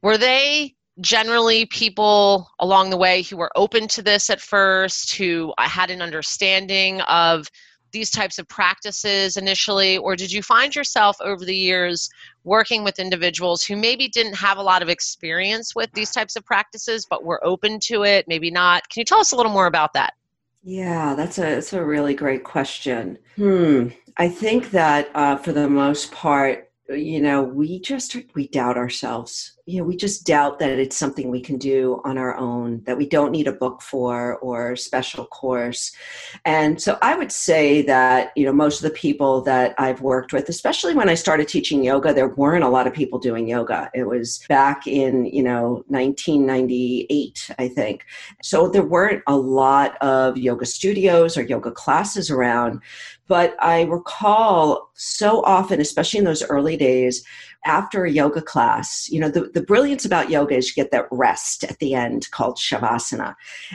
were 0.01 0.17
they 0.17 0.75
generally 1.01 1.67
people 1.67 2.51
along 2.59 2.91
the 2.91 2.97
way 2.97 3.23
who 3.23 3.37
were 3.37 3.51
open 3.55 3.89
to 3.89 4.03
this 4.03 4.31
at 4.31 4.41
first, 4.41 5.15
who 5.15 5.53
had 5.59 5.91
an 5.91 6.03
understanding 6.03 7.01
of 7.03 7.49
these 7.93 8.11
types 8.11 8.39
of 8.39 8.47
practices 8.49 9.37
initially, 9.37 9.97
or 9.97 10.15
did 10.15 10.31
you 10.31 10.43
find 10.43 10.75
yourself 10.75 11.17
over 11.21 11.45
the 11.45 11.57
years 11.57 12.11
working 12.45 12.85
with 12.85 12.99
individuals 12.99 13.65
who 13.65 13.77
maybe 13.77 14.09
didn't 14.09 14.35
have 14.35 14.59
a 14.59 14.63
lot 14.63 14.83
of 14.83 14.89
experience 14.89 15.75
with 15.75 15.91
these 15.93 16.11
types 16.11 16.37
of 16.37 16.45
practices 16.45 17.07
but 17.09 17.25
were 17.25 17.43
open 17.45 17.79
to 17.81 18.05
it, 18.05 18.27
maybe 18.29 18.51
not? 18.51 18.89
Can 18.91 19.01
you 19.01 19.05
tell 19.05 19.21
us 19.21 19.33
a 19.33 19.37
little 19.37 19.53
more 19.53 19.67
about 19.67 19.95
that? 19.95 20.15
Yeah, 20.63 21.15
that's 21.15 21.39
a 21.39 21.43
that's 21.43 21.73
a 21.73 21.85
really 21.85 22.15
great 22.15 22.45
question. 22.45 23.19
Hmm. 23.37 23.89
I 24.17 24.29
think 24.29 24.73
that 24.73 25.09
uh, 25.15 25.37
for 25.37 25.53
the 25.53 25.69
most 25.69 26.11
part, 26.13 26.71
you 26.89 27.23
know, 27.23 27.43
we 27.43 27.81
just 27.81 28.17
we 28.35 28.49
doubt 28.49 28.77
ourselves 28.77 29.58
you 29.69 29.79
know, 29.79 29.85
we 29.85 29.97
just 29.97 30.25
doubt 30.25 30.59
that 30.59 30.71
it's 30.79 30.97
something 30.97 31.29
we 31.31 31.43
can 31.43 31.59
do 31.59 32.01
on 32.03 32.17
our 32.17 32.35
own, 32.39 32.83
that 32.85 32.97
we 32.97 33.07
don't 33.07 33.31
need 33.31 33.47
a 33.47 33.53
book 33.53 33.83
for 33.83 34.39
or 34.39 34.75
special 34.77 35.27
course. 35.27 35.93
And 36.47 36.81
so 36.81 36.97
I 37.03 37.15
would 37.15 37.31
say 37.31 37.83
that, 37.83 38.33
you 38.35 38.47
know, 38.47 38.53
most 38.53 38.83
of 38.83 38.85
the 38.85 38.97
people 38.97 39.43
that 39.43 39.75
I've 39.77 40.01
worked 40.01 40.33
with, 40.33 40.49
especially 40.49 40.95
when 40.95 41.11
I 41.11 41.15
started 41.15 41.49
teaching 41.49 41.85
yoga, 41.85 42.15
there 42.15 42.29
weren't 42.29 42.65
a 42.65 42.69
lot 42.69 42.87
of 42.87 42.95
people 42.95 43.19
doing 43.19 43.47
yoga. 43.47 43.91
It 43.93 44.05
was 44.05 44.43
back 44.49 44.87
in, 44.87 45.27
you 45.27 45.43
know, 45.43 45.85
1998, 45.89 47.51
I 47.59 47.69
think. 47.69 48.07
So 48.43 48.71
there 48.71 48.87
weren't 48.87 49.23
a 49.27 49.37
lot 49.37 49.99
of 50.01 50.39
yoga 50.39 50.65
studios 50.65 51.37
or 51.37 51.43
yoga 51.43 51.73
classes 51.73 52.31
around. 52.31 52.81
But 53.27 53.55
I 53.61 53.83
recall 53.83 54.91
so 54.95 55.43
often, 55.43 55.79
especially 55.79 56.21
in 56.21 56.25
those 56.25 56.43
early 56.45 56.79
days, 56.79 57.23
after 57.65 58.05
a 58.05 58.11
yoga 58.11 58.41
class, 58.41 59.09
you 59.11 59.21
know, 59.21 59.29
the, 59.29 59.51
the 59.53 59.63
brilliance 59.63 60.05
about 60.05 60.31
yoga 60.31 60.57
is 60.57 60.69
you 60.69 60.83
get 60.83 60.93
that 60.93 61.07
rest 61.11 61.65
at 61.65 61.79
the 61.79 61.95
end 61.95 62.31
called 62.31 62.57
Shavasana. 62.57 63.35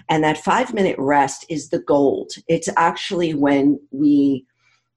And 0.10 0.24
that 0.24 0.44
five 0.44 0.74
minute 0.74 0.96
rest 0.98 1.46
is 1.50 1.70
the 1.70 1.80
gold. 1.80 2.32
It's 2.48 2.70
actually 2.78 3.34
when 3.34 3.80
we 3.92 4.46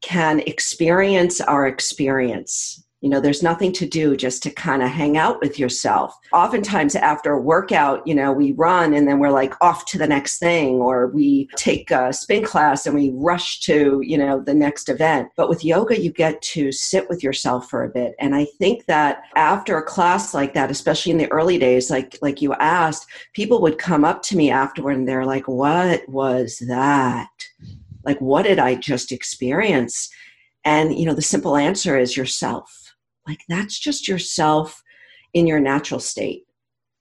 can 0.02 0.40
experience 0.40 1.40
our 1.40 1.66
experience 1.66 2.85
you 3.02 3.10
know, 3.10 3.20
there's 3.20 3.42
nothing 3.42 3.72
to 3.72 3.86
do 3.86 4.16
just 4.16 4.42
to 4.42 4.50
kind 4.50 4.82
of 4.82 4.88
hang 4.88 5.18
out 5.18 5.40
with 5.40 5.58
yourself. 5.58 6.16
Oftentimes, 6.32 6.96
after 6.96 7.32
a 7.32 7.40
workout, 7.40 8.06
you 8.06 8.14
know, 8.14 8.32
we 8.32 8.52
run 8.52 8.94
and 8.94 9.06
then 9.06 9.18
we're 9.18 9.30
like 9.30 9.52
off 9.60 9.84
to 9.86 9.98
the 9.98 10.06
next 10.06 10.38
thing, 10.38 10.76
or 10.76 11.08
we 11.08 11.46
take 11.56 11.90
a 11.90 12.12
spin 12.12 12.42
class 12.42 12.86
and 12.86 12.94
we 12.94 13.12
rush 13.14 13.60
to, 13.60 14.00
you 14.02 14.16
know, 14.16 14.40
the 14.40 14.54
next 14.54 14.88
event. 14.88 15.28
But 15.36 15.50
with 15.50 15.64
yoga, 15.64 16.00
you 16.00 16.10
get 16.10 16.40
to 16.42 16.72
sit 16.72 17.08
with 17.10 17.22
yourself 17.22 17.68
for 17.68 17.84
a 17.84 17.88
bit. 17.90 18.14
And 18.18 18.34
I 18.34 18.46
think 18.58 18.86
that 18.86 19.24
after 19.36 19.76
a 19.76 19.84
class 19.84 20.32
like 20.32 20.54
that, 20.54 20.70
especially 20.70 21.12
in 21.12 21.18
the 21.18 21.30
early 21.30 21.58
days, 21.58 21.90
like 21.90 22.18
like 22.22 22.40
you 22.40 22.54
asked, 22.54 23.06
people 23.34 23.60
would 23.60 23.76
come 23.76 24.06
up 24.06 24.22
to 24.22 24.36
me 24.36 24.50
afterward 24.50 24.96
and 24.96 25.06
they're 25.06 25.26
like, 25.26 25.46
What 25.46 26.08
was 26.08 26.62
that? 26.66 27.28
Like, 28.04 28.20
what 28.20 28.44
did 28.44 28.58
I 28.58 28.76
just 28.76 29.12
experience? 29.12 30.08
And, 30.64 30.98
you 30.98 31.04
know, 31.04 31.14
the 31.14 31.22
simple 31.22 31.56
answer 31.56 31.98
is 31.98 32.16
yourself 32.16 32.85
like 33.26 33.40
that's 33.48 33.78
just 33.78 34.08
yourself 34.08 34.82
in 35.34 35.46
your 35.46 35.60
natural 35.60 36.00
state. 36.00 36.44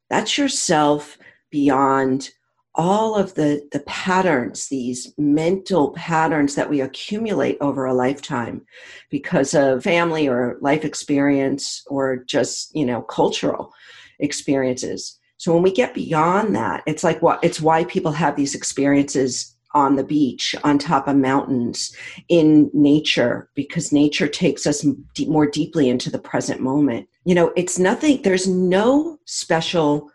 That's 0.10 0.38
yourself 0.38 1.17
beyond 1.51 2.32
all 2.77 3.15
of 3.15 3.34
the, 3.36 3.67
the 3.72 3.79
patterns, 3.82 4.67
these 4.67 5.13
mental 5.17 5.91
patterns 5.94 6.55
that 6.55 6.70
we 6.70 6.82
accumulate 6.82 7.58
over 7.62 7.86
a 7.86 7.94
lifetime 7.94 8.62
because 9.10 9.53
of 9.53 9.84
family 9.84 10.27
or 10.27 10.58
life 10.62 10.84
experience 10.84 11.84
or 11.88 12.17
just, 12.25 12.75
you 12.75 12.86
know, 12.86 13.01
cultural 13.01 13.72
experiences. 14.20 15.17
So 15.38 15.53
when 15.53 15.63
we 15.63 15.72
get 15.72 15.94
beyond 15.94 16.55
that, 16.55 16.84
it's 16.86 17.03
like 17.03 17.22
what 17.22 17.39
it's 17.44 17.62
why 17.62 17.86
people 17.86 18.12
have 18.12 18.36
these 18.36 18.55
experiences 18.55 19.54
on 19.75 19.98
the 19.98 20.03
beach, 20.03 20.55
on 20.63 20.79
top 20.79 21.08
of 21.08 21.17
mountains, 21.17 21.96
in 22.29 22.72
nature, 22.74 23.50
because 23.53 23.91
nature 23.91 24.27
takes 24.27 24.65
us 24.65 24.86
more 25.27 25.46
deeply 25.46 25.89
into 25.89 26.10
the 26.10 26.17
present 26.17 26.62
moment. 26.62 27.08
You 27.25 27.36
know, 27.36 27.53
it's 27.55 27.77
nothing, 27.77 28.22
there's 28.24 28.48
no 28.48 29.20
special 29.25 30.10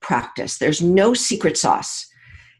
practice, 0.00 0.58
there's 0.58 0.82
no 0.82 1.14
secret 1.14 1.56
sauce. 1.56 2.06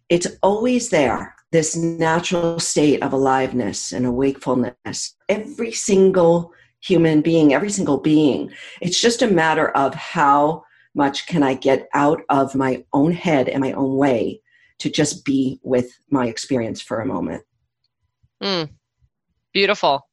It's 0.09 0.26
always 0.43 0.88
there, 0.88 1.35
this 1.52 1.76
natural 1.76 2.59
state 2.59 3.02
of 3.02 3.12
aliveness 3.12 3.93
and 3.93 4.07
awakefulness. 4.07 5.14
Every 5.28 5.71
single 5.71 6.52
human 6.81 7.21
being, 7.21 7.52
every 7.52 7.71
single 7.71 7.99
being, 7.99 8.50
it's 8.81 9.00
just 9.00 9.21
a 9.21 9.28
matter 9.28 9.69
of 9.71 9.95
how 9.95 10.64
much 10.95 11.26
can 11.26 11.43
I 11.43 11.55
get 11.55 11.88
out 11.93 12.23
of 12.31 12.55
my 12.55 12.85
own 12.95 13.12
head 13.12 13.49
and 13.49 13.61
my 13.61 13.73
own 13.73 13.97
way 13.97 14.40
to 14.78 14.90
just 14.90 15.25
be 15.25 15.61
with 15.62 15.90
my 16.11 16.26
experience 16.26 16.80
for 16.80 17.00
a 17.00 17.06
moment. 17.06 17.42
Mm, 18.42 18.70
beautiful. 19.52 20.08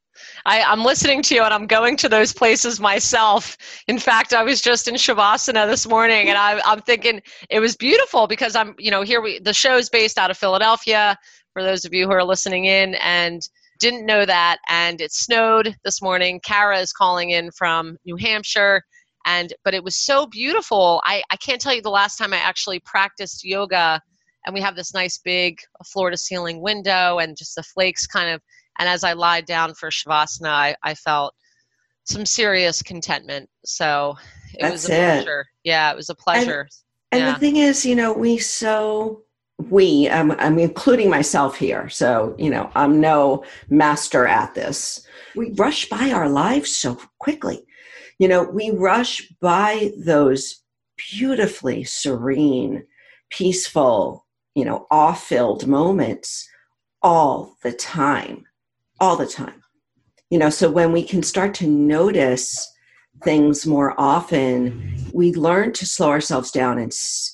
I, 0.45 0.59
am 0.59 0.83
listening 0.83 1.21
to 1.23 1.35
you 1.35 1.43
and 1.43 1.53
I'm 1.53 1.67
going 1.67 1.97
to 1.97 2.09
those 2.09 2.33
places 2.33 2.79
myself. 2.79 3.57
In 3.87 3.99
fact, 3.99 4.33
I 4.33 4.43
was 4.43 4.61
just 4.61 4.87
in 4.87 4.95
Shavasana 4.95 5.67
this 5.67 5.87
morning 5.87 6.29
and 6.29 6.37
I, 6.37 6.61
I'm 6.65 6.81
thinking 6.81 7.21
it 7.49 7.59
was 7.59 7.75
beautiful 7.75 8.27
because 8.27 8.55
I'm, 8.55 8.75
you 8.77 8.91
know, 8.91 9.01
here 9.01 9.21
we, 9.21 9.39
the 9.39 9.53
show 9.53 9.77
is 9.77 9.89
based 9.89 10.17
out 10.17 10.31
of 10.31 10.37
Philadelphia 10.37 11.17
for 11.53 11.63
those 11.63 11.85
of 11.85 11.93
you 11.93 12.05
who 12.05 12.13
are 12.13 12.23
listening 12.23 12.65
in 12.65 12.95
and 12.95 13.47
didn't 13.79 14.05
know 14.05 14.25
that. 14.25 14.57
And 14.69 15.01
it 15.01 15.11
snowed 15.11 15.75
this 15.83 16.01
morning. 16.01 16.39
Cara 16.43 16.79
is 16.79 16.93
calling 16.93 17.31
in 17.31 17.51
from 17.51 17.97
New 18.05 18.15
Hampshire. 18.15 18.83
And, 19.25 19.53
but 19.63 19.73
it 19.73 19.83
was 19.83 19.95
so 19.95 20.27
beautiful. 20.27 21.01
I, 21.03 21.23
I 21.31 21.35
can't 21.37 21.59
tell 21.59 21.73
you 21.73 21.81
the 21.81 21.89
last 21.89 22.17
time 22.17 22.33
I 22.33 22.37
actually 22.37 22.79
practiced 22.79 23.43
yoga 23.43 24.01
and 24.45 24.53
we 24.53 24.61
have 24.61 24.75
this 24.75 24.93
nice 24.93 25.19
big 25.23 25.59
floor 25.85 26.09
to 26.09 26.17
ceiling 26.17 26.61
window 26.61 27.19
and 27.19 27.37
just 27.37 27.55
the 27.55 27.63
flakes 27.63 28.05
kind 28.05 28.29
of 28.29 28.41
and 28.79 28.87
as 28.87 29.03
i 29.03 29.13
lied 29.13 29.45
down 29.45 29.73
for 29.73 29.89
shavasana 29.89 30.49
i, 30.49 30.75
I 30.83 30.93
felt 30.93 31.33
some 32.05 32.25
serious 32.25 32.81
contentment. 32.81 33.49
So 33.65 34.15
it 34.53 34.61
That's 34.61 34.73
was 34.73 34.85
a 34.85 34.87
pleasure 34.89 35.41
it. 35.41 35.47
yeah 35.63 35.91
it 35.91 35.95
was 35.95 36.09
a 36.09 36.15
pleasure 36.15 36.61
and, 36.61 36.69
and 37.11 37.21
yeah. 37.21 37.33
the 37.33 37.39
thing 37.39 37.57
is 37.57 37.85
you 37.85 37.95
know 37.95 38.13
we 38.13 38.37
so 38.37 39.23
we 39.69 40.07
um, 40.09 40.33
i'm 40.39 40.59
including 40.59 41.09
myself 41.09 41.57
here. 41.57 41.89
So 41.89 42.35
you 42.37 42.49
know 42.49 42.71
i'm 42.75 43.01
no 43.01 43.43
master 43.69 44.27
at 44.27 44.53
this. 44.53 45.05
We 45.35 45.51
rush 45.51 45.89
by 45.89 46.11
our 46.11 46.29
lives 46.29 46.75
so 46.75 46.97
quickly. 47.19 47.65
You 48.19 48.27
know 48.27 48.43
we 48.43 48.71
rush 48.71 49.27
by 49.41 49.91
those 49.97 50.61
beautifully 51.11 51.83
serene 51.83 52.85
peaceful 53.29 54.24
you 54.55 54.65
know, 54.65 54.87
awe 54.89 55.13
filled 55.13 55.67
moments 55.67 56.47
all 57.01 57.55
the 57.61 57.73
time, 57.73 58.45
all 58.99 59.15
the 59.15 59.27
time. 59.27 59.61
You 60.31 60.39
know, 60.39 60.49
so 60.49 60.71
when 60.71 60.91
we 60.91 61.03
can 61.03 61.21
start 61.21 61.53
to 61.55 61.67
notice 61.67 62.71
things 63.23 63.65
more 63.67 63.93
often, 63.99 64.95
we 65.13 65.33
learn 65.33 65.71
to 65.73 65.85
slow 65.85 66.09
ourselves 66.09 66.51
down 66.51 66.79
and 66.79 66.91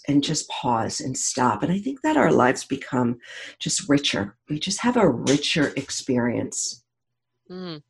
and 0.08 0.24
just 0.24 0.50
pause 0.50 1.00
and 1.00 1.18
stop. 1.18 1.64
And 1.64 1.72
I 1.72 1.80
think 1.80 2.02
that 2.02 2.18
our 2.18 2.32
lives 2.32 2.66
become 2.66 3.20
just 3.60 3.88
richer. 3.88 4.36
We 4.50 4.60
just 4.60 4.82
have 4.82 4.98
a 4.98 5.10
richer 5.10 5.72
experience. 5.78 6.84
Mm. 7.50 7.82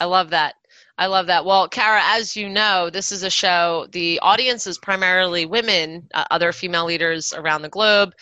I 0.00 0.04
love 0.04 0.30
that. 0.30 0.54
I 1.00 1.06
love 1.06 1.26
that. 1.26 1.44
Well, 1.44 1.66
Cara, 1.66 2.02
as 2.04 2.36
you 2.36 2.48
know, 2.48 2.90
this 2.90 3.10
is 3.10 3.24
a 3.24 3.30
show. 3.30 3.88
The 3.90 4.20
audience 4.20 4.66
is 4.68 4.78
primarily 4.78 5.46
women, 5.46 6.06
uh, 6.14 6.24
other 6.30 6.52
female 6.52 6.84
leaders 6.84 7.32
around 7.32 7.62
the 7.62 7.68
globe 7.68 8.12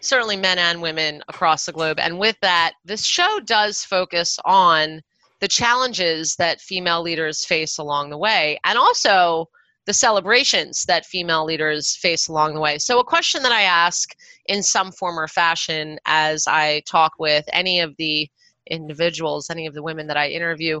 certainly 0.00 0.36
men 0.36 0.58
and 0.58 0.80
women 0.82 1.22
across 1.28 1.66
the 1.66 1.72
globe. 1.72 1.98
And 1.98 2.18
with 2.18 2.36
that, 2.42 2.72
this 2.84 3.04
show 3.04 3.40
does 3.44 3.84
focus 3.84 4.38
on 4.44 5.00
the 5.40 5.48
challenges 5.48 6.36
that 6.36 6.60
female 6.60 7.02
leaders 7.02 7.44
face 7.44 7.78
along 7.78 8.10
the 8.10 8.18
way 8.18 8.58
and 8.64 8.76
also 8.76 9.46
the 9.86 9.92
celebrations 9.92 10.84
that 10.84 11.06
female 11.06 11.44
leaders 11.44 11.96
face 11.96 12.28
along 12.28 12.54
the 12.54 12.60
way. 12.60 12.76
So, 12.78 12.98
a 12.98 13.04
question 13.04 13.42
that 13.42 13.52
I 13.52 13.62
ask 13.62 14.10
in 14.46 14.62
some 14.62 14.92
form 14.92 15.18
or 15.18 15.28
fashion 15.28 15.98
as 16.04 16.44
I 16.46 16.82
talk 16.86 17.12
with 17.18 17.44
any 17.52 17.80
of 17.80 17.94
the 17.96 18.28
individuals, 18.70 19.48
any 19.48 19.66
of 19.66 19.74
the 19.74 19.82
women 19.82 20.06
that 20.08 20.16
I 20.16 20.28
interview, 20.28 20.80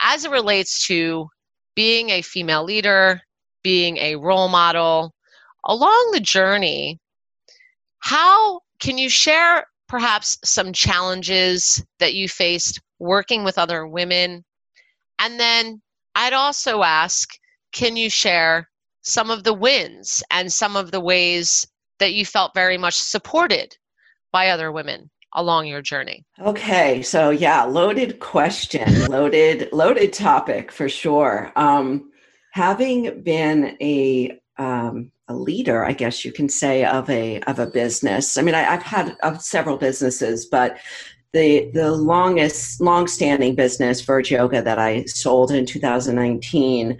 as 0.00 0.24
it 0.24 0.30
relates 0.30 0.86
to 0.86 1.28
being 1.74 2.10
a 2.10 2.22
female 2.22 2.64
leader, 2.64 3.20
being 3.62 3.96
a 3.98 4.16
role 4.16 4.48
model, 4.48 5.12
along 5.64 6.10
the 6.12 6.20
journey, 6.20 6.98
how 8.00 8.60
can 8.80 8.98
you 8.98 9.08
share 9.08 9.64
perhaps 9.88 10.38
some 10.44 10.72
challenges 10.72 11.84
that 11.98 12.14
you 12.14 12.28
faced 12.28 12.80
working 12.98 13.44
with 13.44 13.58
other 13.58 13.86
women? 13.86 14.44
And 15.18 15.38
then 15.38 15.80
I'd 16.14 16.32
also 16.32 16.82
ask 16.82 17.28
can 17.72 17.96
you 17.96 18.10
share 18.10 18.68
some 19.02 19.30
of 19.30 19.44
the 19.44 19.54
wins 19.54 20.22
and 20.30 20.52
some 20.52 20.76
of 20.76 20.90
the 20.90 21.00
ways 21.00 21.66
that 21.98 22.12
you 22.12 22.26
felt 22.26 22.52
very 22.54 22.76
much 22.76 22.94
supported 22.94 23.76
by 24.30 24.48
other 24.48 24.70
women 24.70 25.10
along 25.34 25.66
your 25.66 25.82
journey? 25.82 26.24
Okay, 26.40 27.02
so 27.02 27.30
yeah, 27.30 27.64
loaded 27.64 28.20
question, 28.20 29.06
loaded 29.08 29.68
loaded 29.72 30.12
topic 30.12 30.70
for 30.72 30.88
sure. 30.88 31.52
Um, 31.56 32.10
having 32.52 33.22
been 33.22 33.76
a 33.80 34.38
um, 34.58 35.10
a 35.28 35.34
leader, 35.34 35.84
I 35.84 35.92
guess 35.92 36.24
you 36.24 36.32
can 36.32 36.48
say, 36.48 36.84
of 36.84 37.08
a 37.10 37.40
of 37.42 37.58
a 37.58 37.66
business. 37.66 38.36
I 38.36 38.42
mean, 38.42 38.54
I, 38.54 38.62
have 38.62 38.82
had 38.82 39.16
uh, 39.22 39.38
several 39.38 39.76
businesses, 39.76 40.46
but 40.46 40.78
the 41.32 41.70
the 41.72 41.90
longest 41.92 42.80
long-standing 42.80 43.54
business, 43.54 44.02
Verge 44.02 44.30
Yoga, 44.30 44.62
that 44.62 44.78
I 44.78 45.04
sold 45.04 45.50
in 45.50 45.66
2019, 45.66 46.98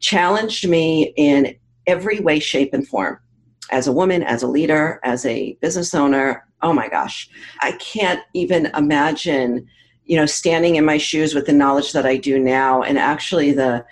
challenged 0.00 0.68
me 0.68 1.12
in 1.16 1.54
every 1.86 2.20
way, 2.20 2.38
shape, 2.38 2.72
and 2.72 2.86
form. 2.86 3.18
As 3.70 3.86
a 3.86 3.92
woman, 3.92 4.22
as 4.22 4.42
a 4.42 4.48
leader, 4.48 5.00
as 5.04 5.24
a 5.26 5.56
business 5.60 5.94
owner, 5.94 6.46
oh 6.64 6.72
my 6.72 6.88
gosh, 6.88 7.28
I 7.60 7.72
can't 7.72 8.22
even 8.32 8.66
imagine, 8.74 9.68
you 10.06 10.16
know, 10.16 10.26
standing 10.26 10.76
in 10.76 10.84
my 10.84 10.96
shoes 10.96 11.34
with 11.34 11.44
the 11.44 11.52
knowledge 11.52 11.92
that 11.92 12.06
I 12.06 12.16
do 12.16 12.38
now, 12.38 12.82
and 12.82 12.98
actually 12.98 13.52
the 13.52 13.84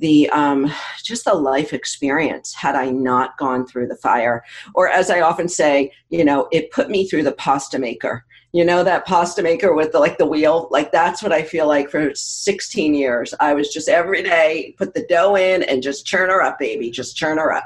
the 0.00 0.28
um, 0.30 0.70
just 1.02 1.24
the 1.24 1.34
life 1.34 1.72
experience 1.72 2.54
had 2.54 2.74
I 2.74 2.90
not 2.90 3.36
gone 3.38 3.66
through 3.66 3.88
the 3.88 3.96
fire. 3.96 4.44
Or 4.74 4.88
as 4.88 5.10
I 5.10 5.20
often 5.20 5.48
say, 5.48 5.92
you 6.10 6.24
know, 6.24 6.48
it 6.52 6.70
put 6.70 6.90
me 6.90 7.08
through 7.08 7.24
the 7.24 7.32
pasta 7.32 7.78
maker. 7.78 8.24
You 8.52 8.64
know 8.64 8.82
that 8.82 9.06
pasta 9.06 9.42
maker 9.42 9.74
with 9.74 9.92
the 9.92 10.00
like 10.00 10.18
the 10.18 10.26
wheel, 10.26 10.68
like 10.70 10.90
that's 10.90 11.22
what 11.22 11.32
I 11.32 11.42
feel 11.42 11.68
like 11.68 11.90
for 11.90 12.14
16 12.14 12.94
years. 12.94 13.34
I 13.40 13.54
was 13.54 13.72
just 13.72 13.88
every 13.88 14.22
day 14.22 14.74
put 14.78 14.94
the 14.94 15.06
dough 15.08 15.36
in 15.36 15.62
and 15.64 15.82
just 15.82 16.06
churn 16.06 16.30
her 16.30 16.42
up, 16.42 16.58
baby, 16.58 16.90
just 16.90 17.16
churn 17.16 17.38
her 17.38 17.52
up. 17.52 17.64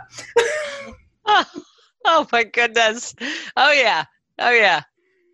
oh, 1.27 1.45
oh 2.05 2.27
my 2.33 2.45
goodness! 2.45 3.15
Oh 3.57 3.73
yeah, 3.73 4.05
oh 4.39 4.51
yeah. 4.51 4.83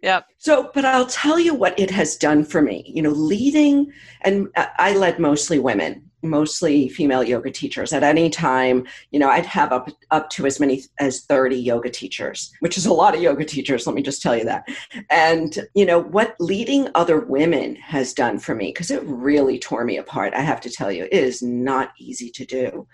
Yep. 0.02 0.26
So, 0.38 0.71
but 0.75 0.85
I'll 0.85 1.07
tell 1.07 1.40
you 1.40 1.55
what 1.55 1.78
it 1.78 1.90
has 1.90 2.17
done 2.17 2.45
for 2.45 2.62
me. 2.62 2.85
You 2.87 3.02
know, 3.02 3.11
leading, 3.11 3.93
and 4.23 4.47
I 4.57 4.95
led 4.95 5.19
mostly 5.19 5.59
women 5.59 6.09
mostly 6.23 6.88
female 6.88 7.23
yoga 7.23 7.50
teachers 7.50 7.93
at 7.93 8.02
any 8.02 8.28
time 8.28 8.85
you 9.12 9.21
know 9.21 9.28
i'd 9.31 9.47
have 9.47 9.73
up 9.73 9.88
up 10.11 10.28
to 10.31 10.47
as 10.47 10.59
many 10.59 10.83
as 10.99 11.25
30 11.25 11.57
yoga 11.57 11.88
teachers 11.88 12.52
which 12.61 12.76
is 12.76 12.87
a 12.87 12.93
lot 12.93 13.14
of 13.14 13.23
yoga 13.23 13.45
teachers 13.45 13.87
let 13.87 13.95
me 13.95 14.02
just 14.02 14.21
tell 14.21 14.37
you 14.37 14.45
that 14.45 14.67
and 15.11 15.61
you 15.75 15.87
know 15.87 16.00
what 16.00 16.35
leading 16.40 16.88
other 16.95 17.21
women 17.21 17.76
has 17.76 18.12
done 18.12 18.38
for 18.38 18.55
me 18.55 18.71
because 18.73 18.90
it 18.90 19.02
really 19.05 19.59
tore 19.59 19.85
me 19.85 19.97
apart 19.97 20.35
i 20.35 20.40
have 20.40 20.61
to 20.61 20.71
tell 20.71 20.90
you 20.90 21.05
it 21.05 21.12
is 21.12 21.40
not 21.40 21.93
easy 21.99 22.31
to 22.31 22.45
do 22.45 22.87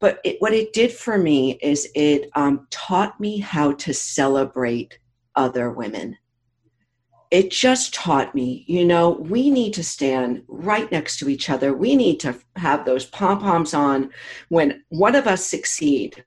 but 0.00 0.20
it, 0.24 0.36
what 0.40 0.52
it 0.52 0.72
did 0.72 0.92
for 0.92 1.16
me 1.18 1.52
is 1.62 1.88
it 1.94 2.30
um, 2.34 2.66
taught 2.70 3.20
me 3.20 3.38
how 3.38 3.72
to 3.72 3.94
celebrate 3.94 4.98
other 5.36 5.70
women 5.70 6.16
it 7.30 7.50
just 7.50 7.94
taught 7.94 8.34
me, 8.34 8.64
you 8.66 8.84
know, 8.84 9.10
we 9.10 9.50
need 9.50 9.72
to 9.74 9.84
stand 9.84 10.42
right 10.48 10.90
next 10.90 11.18
to 11.18 11.28
each 11.28 11.48
other. 11.48 11.72
We 11.72 11.94
need 11.94 12.18
to 12.20 12.36
have 12.56 12.84
those 12.84 13.06
pom 13.06 13.38
poms 13.38 13.72
on 13.72 14.10
when 14.48 14.82
one 14.88 15.14
of 15.14 15.28
us 15.28 15.44
succeed 15.46 16.24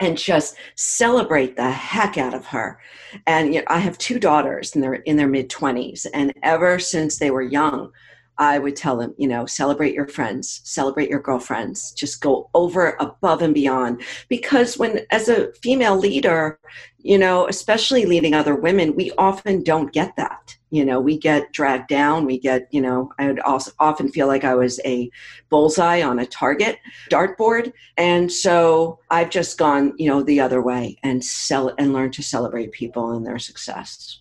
and 0.00 0.18
just 0.18 0.56
celebrate 0.74 1.56
the 1.56 1.70
heck 1.70 2.18
out 2.18 2.34
of 2.34 2.46
her. 2.46 2.80
And 3.26 3.54
you 3.54 3.60
know, 3.60 3.66
I 3.68 3.78
have 3.78 3.98
two 3.98 4.18
daughters 4.18 4.74
and 4.74 4.82
they're 4.82 4.94
in 4.94 5.16
their 5.16 5.28
mid 5.28 5.50
20s. 5.50 6.06
And 6.12 6.32
ever 6.42 6.78
since 6.80 7.18
they 7.18 7.30
were 7.30 7.42
young, 7.42 7.92
I 8.38 8.58
would 8.58 8.76
tell 8.76 8.96
them, 8.96 9.14
you 9.18 9.26
know, 9.26 9.46
celebrate 9.46 9.94
your 9.94 10.08
friends, 10.08 10.60
celebrate 10.64 11.10
your 11.10 11.20
girlfriends, 11.20 11.92
just 11.92 12.20
go 12.20 12.48
over 12.54 12.96
above 13.00 13.42
and 13.42 13.52
beyond. 13.52 14.02
Because 14.28 14.78
when, 14.78 15.00
as 15.10 15.28
a 15.28 15.52
female 15.54 15.96
leader, 15.96 16.58
you 16.98 17.18
know, 17.18 17.48
especially 17.48 18.04
leading 18.04 18.34
other 18.34 18.54
women, 18.54 18.94
we 18.94 19.12
often 19.18 19.62
don't 19.62 19.92
get 19.92 20.14
that. 20.16 20.56
You 20.70 20.84
know, 20.84 21.00
we 21.00 21.18
get 21.18 21.52
dragged 21.52 21.88
down. 21.88 22.26
We 22.26 22.38
get, 22.38 22.68
you 22.70 22.80
know, 22.80 23.10
I 23.18 23.26
would 23.26 23.40
also 23.40 23.72
often 23.78 24.10
feel 24.10 24.26
like 24.26 24.44
I 24.44 24.54
was 24.54 24.78
a 24.84 25.10
bullseye 25.48 26.02
on 26.02 26.18
a 26.18 26.26
target 26.26 26.78
dartboard. 27.10 27.72
And 27.96 28.30
so 28.30 29.00
I've 29.10 29.30
just 29.30 29.58
gone, 29.58 29.94
you 29.96 30.08
know, 30.08 30.22
the 30.22 30.40
other 30.40 30.62
way 30.62 30.98
and 31.02 31.24
sell 31.24 31.74
and 31.78 31.92
learn 31.92 32.10
to 32.12 32.22
celebrate 32.22 32.72
people 32.72 33.12
and 33.12 33.26
their 33.26 33.38
success. 33.38 34.20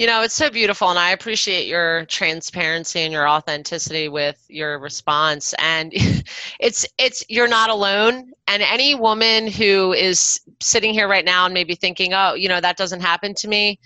You 0.00 0.06
know, 0.06 0.22
it's 0.22 0.32
so 0.32 0.48
beautiful, 0.48 0.88
and 0.88 0.98
I 0.98 1.10
appreciate 1.10 1.66
your 1.66 2.06
transparency 2.06 3.00
and 3.00 3.12
your 3.12 3.28
authenticity 3.28 4.08
with 4.08 4.42
your 4.48 4.78
response. 4.78 5.54
And 5.58 5.92
it's 6.58 6.86
it's 6.96 7.22
you're 7.28 7.46
not 7.46 7.68
alone. 7.68 8.32
And 8.48 8.62
any 8.62 8.94
woman 8.94 9.46
who 9.46 9.92
is 9.92 10.40
sitting 10.62 10.94
here 10.94 11.06
right 11.06 11.26
now 11.26 11.44
and 11.44 11.52
maybe 11.52 11.74
thinking, 11.74 12.14
"Oh, 12.14 12.32
you 12.32 12.48
know, 12.48 12.62
that 12.62 12.78
doesn't 12.78 13.02
happen 13.02 13.34
to 13.34 13.46
me," 13.46 13.78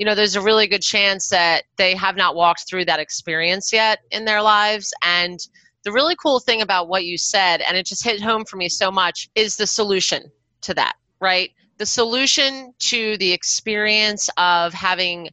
you 0.00 0.04
know, 0.04 0.16
there's 0.16 0.34
a 0.34 0.40
really 0.40 0.66
good 0.66 0.82
chance 0.82 1.28
that 1.28 1.62
they 1.76 1.94
have 1.94 2.16
not 2.16 2.34
walked 2.34 2.68
through 2.68 2.86
that 2.86 2.98
experience 2.98 3.72
yet 3.72 4.00
in 4.10 4.24
their 4.24 4.42
lives. 4.42 4.92
And 5.04 5.38
the 5.84 5.92
really 5.92 6.16
cool 6.16 6.40
thing 6.40 6.62
about 6.62 6.88
what 6.88 7.04
you 7.04 7.16
said, 7.16 7.60
and 7.60 7.76
it 7.76 7.86
just 7.86 8.02
hit 8.02 8.20
home 8.20 8.44
for 8.44 8.56
me 8.56 8.68
so 8.68 8.90
much, 8.90 9.30
is 9.36 9.54
the 9.54 9.68
solution 9.68 10.32
to 10.62 10.74
that. 10.74 10.96
Right, 11.20 11.52
the 11.78 11.86
solution 11.86 12.74
to 12.80 13.16
the 13.18 13.30
experience 13.30 14.28
of 14.36 14.74
having 14.74 15.30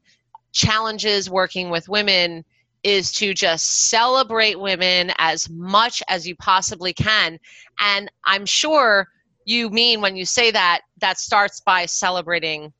challenges 0.57 1.29
working 1.29 1.69
with 1.69 1.87
women 1.87 2.43
is 2.83 3.11
to 3.11 3.33
just 3.33 3.89
celebrate 3.89 4.59
women 4.59 5.11
as 5.19 5.49
much 5.49 6.01
as 6.09 6.27
you 6.27 6.35
possibly 6.35 6.93
can. 6.93 7.39
And 7.79 8.11
I'm 8.25 8.45
sure 8.45 9.07
you 9.45 9.69
mean 9.69 10.01
when 10.01 10.15
you 10.15 10.25
say 10.25 10.51
that, 10.51 10.81
that 10.99 11.19
starts 11.19 11.61
by 11.61 11.85
celebrating 11.85 12.73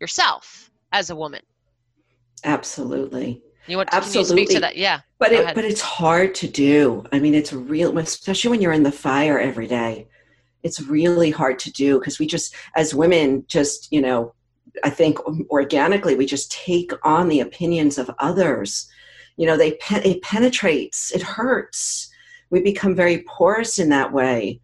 yourself 0.00 0.70
as 0.92 1.10
a 1.10 1.16
woman. 1.16 1.40
Absolutely. 2.44 3.42
You 3.66 3.78
want 3.78 3.88
Absolutely. 3.92 4.42
You 4.42 4.46
speak 4.46 4.56
to 4.56 4.60
that? 4.60 4.76
Yeah. 4.76 5.00
But 5.18 5.32
it, 5.32 5.54
but 5.54 5.64
it's 5.64 5.80
hard 5.80 6.34
to 6.36 6.48
do. 6.48 7.04
I 7.10 7.18
mean, 7.18 7.34
it's 7.34 7.52
real, 7.52 7.96
especially 7.98 8.50
when 8.50 8.60
you're 8.60 8.72
in 8.72 8.82
the 8.82 8.92
fire 8.92 9.40
every 9.40 9.66
day. 9.66 10.06
It's 10.62 10.80
really 10.80 11.30
hard 11.30 11.58
to 11.60 11.72
do 11.72 11.98
because 11.98 12.18
we 12.18 12.26
just, 12.26 12.54
as 12.76 12.94
women, 12.94 13.44
just 13.48 13.88
you 13.90 14.00
know, 14.00 14.34
I 14.82 14.90
think 14.90 15.18
organically 15.50 16.16
we 16.16 16.26
just 16.26 16.50
take 16.50 16.92
on 17.04 17.28
the 17.28 17.40
opinions 17.40 17.98
of 17.98 18.10
others. 18.18 18.88
You 19.36 19.46
know, 19.46 19.56
they 19.56 19.78
it 19.90 20.22
penetrates, 20.22 21.12
it 21.12 21.22
hurts. 21.22 22.10
We 22.50 22.60
become 22.60 22.94
very 22.94 23.24
porous 23.28 23.78
in 23.78 23.88
that 23.90 24.12
way. 24.12 24.60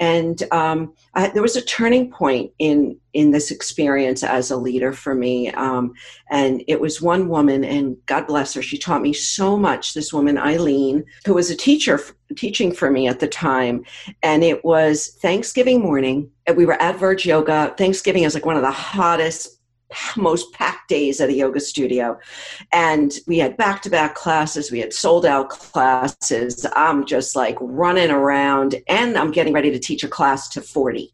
And 0.00 0.42
um, 0.50 0.92
I, 1.14 1.28
there 1.28 1.42
was 1.42 1.56
a 1.56 1.64
turning 1.64 2.10
point 2.10 2.50
in 2.58 2.98
in 3.12 3.30
this 3.30 3.52
experience 3.52 4.24
as 4.24 4.50
a 4.50 4.56
leader 4.56 4.92
for 4.92 5.14
me, 5.14 5.52
um, 5.52 5.92
and 6.30 6.64
it 6.66 6.80
was 6.80 7.00
one 7.00 7.28
woman, 7.28 7.62
and 7.62 7.96
God 8.06 8.26
bless 8.26 8.54
her, 8.54 8.62
she 8.62 8.76
taught 8.76 9.02
me 9.02 9.12
so 9.12 9.56
much. 9.56 9.94
This 9.94 10.12
woman, 10.12 10.36
Eileen, 10.36 11.04
who 11.24 11.34
was 11.34 11.48
a 11.48 11.56
teacher 11.56 12.00
teaching 12.36 12.72
for 12.72 12.90
me 12.90 13.06
at 13.06 13.20
the 13.20 13.28
time, 13.28 13.84
and 14.24 14.42
it 14.42 14.64
was 14.64 15.16
Thanksgiving 15.22 15.80
morning. 15.80 16.28
And 16.46 16.56
we 16.56 16.66
were 16.66 16.80
at 16.82 16.98
Verge 16.98 17.24
Yoga. 17.24 17.72
Thanksgiving 17.78 18.24
is 18.24 18.34
like 18.34 18.44
one 18.44 18.56
of 18.56 18.62
the 18.62 18.72
hottest 18.72 19.53
most 20.16 20.52
packed 20.52 20.88
days 20.88 21.20
at 21.20 21.28
a 21.28 21.34
yoga 21.34 21.60
studio. 21.60 22.18
And 22.72 23.12
we 23.26 23.38
had 23.38 23.56
back 23.56 23.82
to 23.82 23.90
back 23.90 24.14
classes, 24.14 24.70
we 24.70 24.80
had 24.80 24.92
sold 24.92 25.26
out 25.26 25.50
classes. 25.50 26.66
I'm 26.76 27.06
just 27.06 27.36
like 27.36 27.56
running 27.60 28.10
around, 28.10 28.76
and 28.88 29.16
I'm 29.16 29.30
getting 29.30 29.52
ready 29.52 29.70
to 29.70 29.78
teach 29.78 30.04
a 30.04 30.08
class 30.08 30.48
to 30.50 30.60
40. 30.60 31.12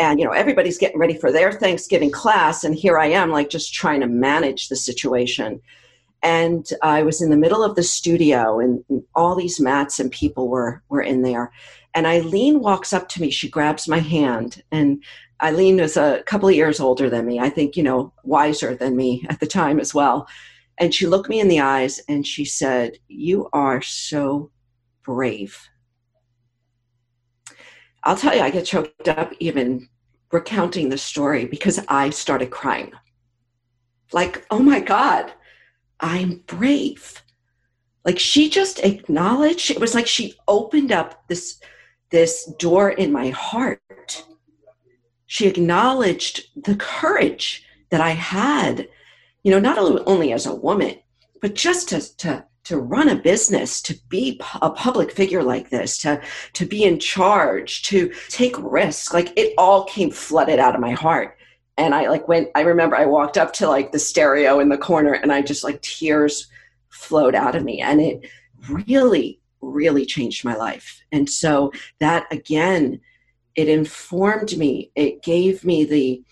And, 0.00 0.20
you 0.20 0.24
know, 0.24 0.32
everybody's 0.32 0.78
getting 0.78 1.00
ready 1.00 1.14
for 1.14 1.32
their 1.32 1.50
Thanksgiving 1.50 2.12
class. 2.12 2.62
And 2.62 2.74
here 2.74 2.98
I 2.98 3.06
am, 3.06 3.30
like, 3.30 3.50
just 3.50 3.74
trying 3.74 4.00
to 4.00 4.06
manage 4.06 4.68
the 4.68 4.76
situation. 4.76 5.60
And 6.22 6.68
I 6.82 7.02
was 7.02 7.20
in 7.20 7.30
the 7.30 7.36
middle 7.36 7.64
of 7.64 7.74
the 7.74 7.82
studio, 7.82 8.60
and 8.60 8.84
all 9.16 9.34
these 9.34 9.60
mats 9.60 9.98
and 9.98 10.10
people 10.10 10.48
were, 10.48 10.82
were 10.88 11.02
in 11.02 11.22
there. 11.22 11.50
And 11.94 12.06
Eileen 12.06 12.60
walks 12.60 12.92
up 12.92 13.08
to 13.10 13.20
me. 13.20 13.30
She 13.30 13.48
grabs 13.48 13.88
my 13.88 13.98
hand, 13.98 14.62
and 14.70 15.02
Eileen 15.42 15.76
was 15.76 15.96
a 15.96 16.22
couple 16.26 16.48
of 16.48 16.54
years 16.54 16.80
older 16.80 17.08
than 17.08 17.26
me, 17.26 17.38
I 17.38 17.48
think, 17.48 17.76
you 17.76 17.82
know, 17.82 18.12
wiser 18.24 18.74
than 18.74 18.96
me 18.96 19.24
at 19.28 19.40
the 19.40 19.46
time 19.46 19.78
as 19.78 19.94
well. 19.94 20.26
And 20.78 20.94
she 20.94 21.06
looked 21.06 21.28
me 21.28 21.40
in 21.40 21.48
the 21.48 21.60
eyes 21.60 22.00
and 22.08 22.26
she 22.26 22.44
said, 22.44 22.98
You 23.08 23.48
are 23.52 23.82
so 23.82 24.50
brave. 25.04 25.68
I'll 28.04 28.16
tell 28.16 28.34
you, 28.34 28.42
I 28.42 28.50
get 28.50 28.64
choked 28.64 29.08
up 29.08 29.32
even 29.38 29.88
recounting 30.32 30.88
the 30.88 30.98
story 30.98 31.46
because 31.46 31.80
I 31.88 32.10
started 32.10 32.50
crying. 32.50 32.92
Like, 34.12 34.46
oh 34.50 34.60
my 34.60 34.80
God, 34.80 35.32
I'm 36.00 36.42
brave. 36.46 37.22
Like 38.04 38.18
she 38.18 38.48
just 38.48 38.80
acknowledged, 38.80 39.70
it 39.70 39.80
was 39.80 39.94
like 39.94 40.06
she 40.06 40.34
opened 40.46 40.92
up 40.92 41.26
this 41.28 41.60
this 42.10 42.50
door 42.58 42.88
in 42.88 43.12
my 43.12 43.28
heart 43.28 44.24
she 45.28 45.46
acknowledged 45.46 46.42
the 46.56 46.74
courage 46.74 47.64
that 47.90 48.00
I 48.00 48.10
had, 48.10 48.88
you 49.42 49.52
know, 49.52 49.60
not 49.60 49.78
only 49.78 50.32
as 50.32 50.46
a 50.46 50.54
woman, 50.54 50.96
but 51.42 51.54
just 51.54 51.90
to, 51.90 52.16
to, 52.16 52.44
to 52.64 52.78
run 52.78 53.10
a 53.10 53.14
business, 53.14 53.82
to 53.82 53.94
be 54.08 54.40
a 54.62 54.70
public 54.70 55.12
figure 55.12 55.42
like 55.42 55.68
this, 55.68 55.98
to, 55.98 56.20
to 56.54 56.64
be 56.64 56.82
in 56.82 56.98
charge, 56.98 57.82
to 57.82 58.10
take 58.30 58.56
risks. 58.58 59.12
Like 59.12 59.38
it 59.38 59.52
all 59.58 59.84
came 59.84 60.10
flooded 60.10 60.58
out 60.58 60.74
of 60.74 60.80
my 60.80 60.92
heart. 60.92 61.36
And 61.76 61.94
I 61.94 62.08
like 62.08 62.26
went, 62.26 62.48
I 62.54 62.62
remember 62.62 62.96
I 62.96 63.04
walked 63.04 63.36
up 63.36 63.52
to 63.54 63.68
like 63.68 63.92
the 63.92 63.98
stereo 63.98 64.60
in 64.60 64.70
the 64.70 64.78
corner 64.78 65.12
and 65.12 65.30
I 65.30 65.42
just 65.42 65.62
like 65.62 65.80
tears 65.82 66.48
flowed 66.88 67.34
out 67.34 67.54
of 67.54 67.64
me. 67.64 67.82
And 67.82 68.00
it 68.00 68.30
really, 68.68 69.40
really 69.60 70.06
changed 70.06 70.42
my 70.42 70.56
life. 70.56 71.02
And 71.12 71.28
so 71.28 71.70
that 72.00 72.26
again, 72.32 73.00
it 73.58 73.68
informed 73.68 74.56
me 74.56 74.92
it 74.94 75.20
gave 75.20 75.64
me 75.64 75.84
the 75.84 76.22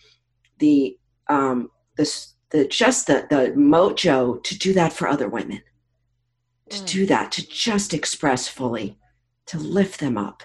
the 0.60 0.96
um 1.28 1.68
the, 1.96 2.26
the 2.50 2.68
just 2.68 3.08
the 3.08 3.26
the 3.30 3.52
mojo 3.56 4.40
to 4.44 4.56
do 4.56 4.72
that 4.72 4.92
for 4.92 5.08
other 5.08 5.28
women 5.28 5.60
to 6.70 6.78
mm. 6.78 6.86
do 6.86 7.04
that 7.04 7.32
to 7.32 7.44
just 7.48 7.92
express 7.92 8.46
fully 8.46 8.96
to 9.44 9.58
lift 9.58 9.98
them 9.98 10.16
up 10.16 10.44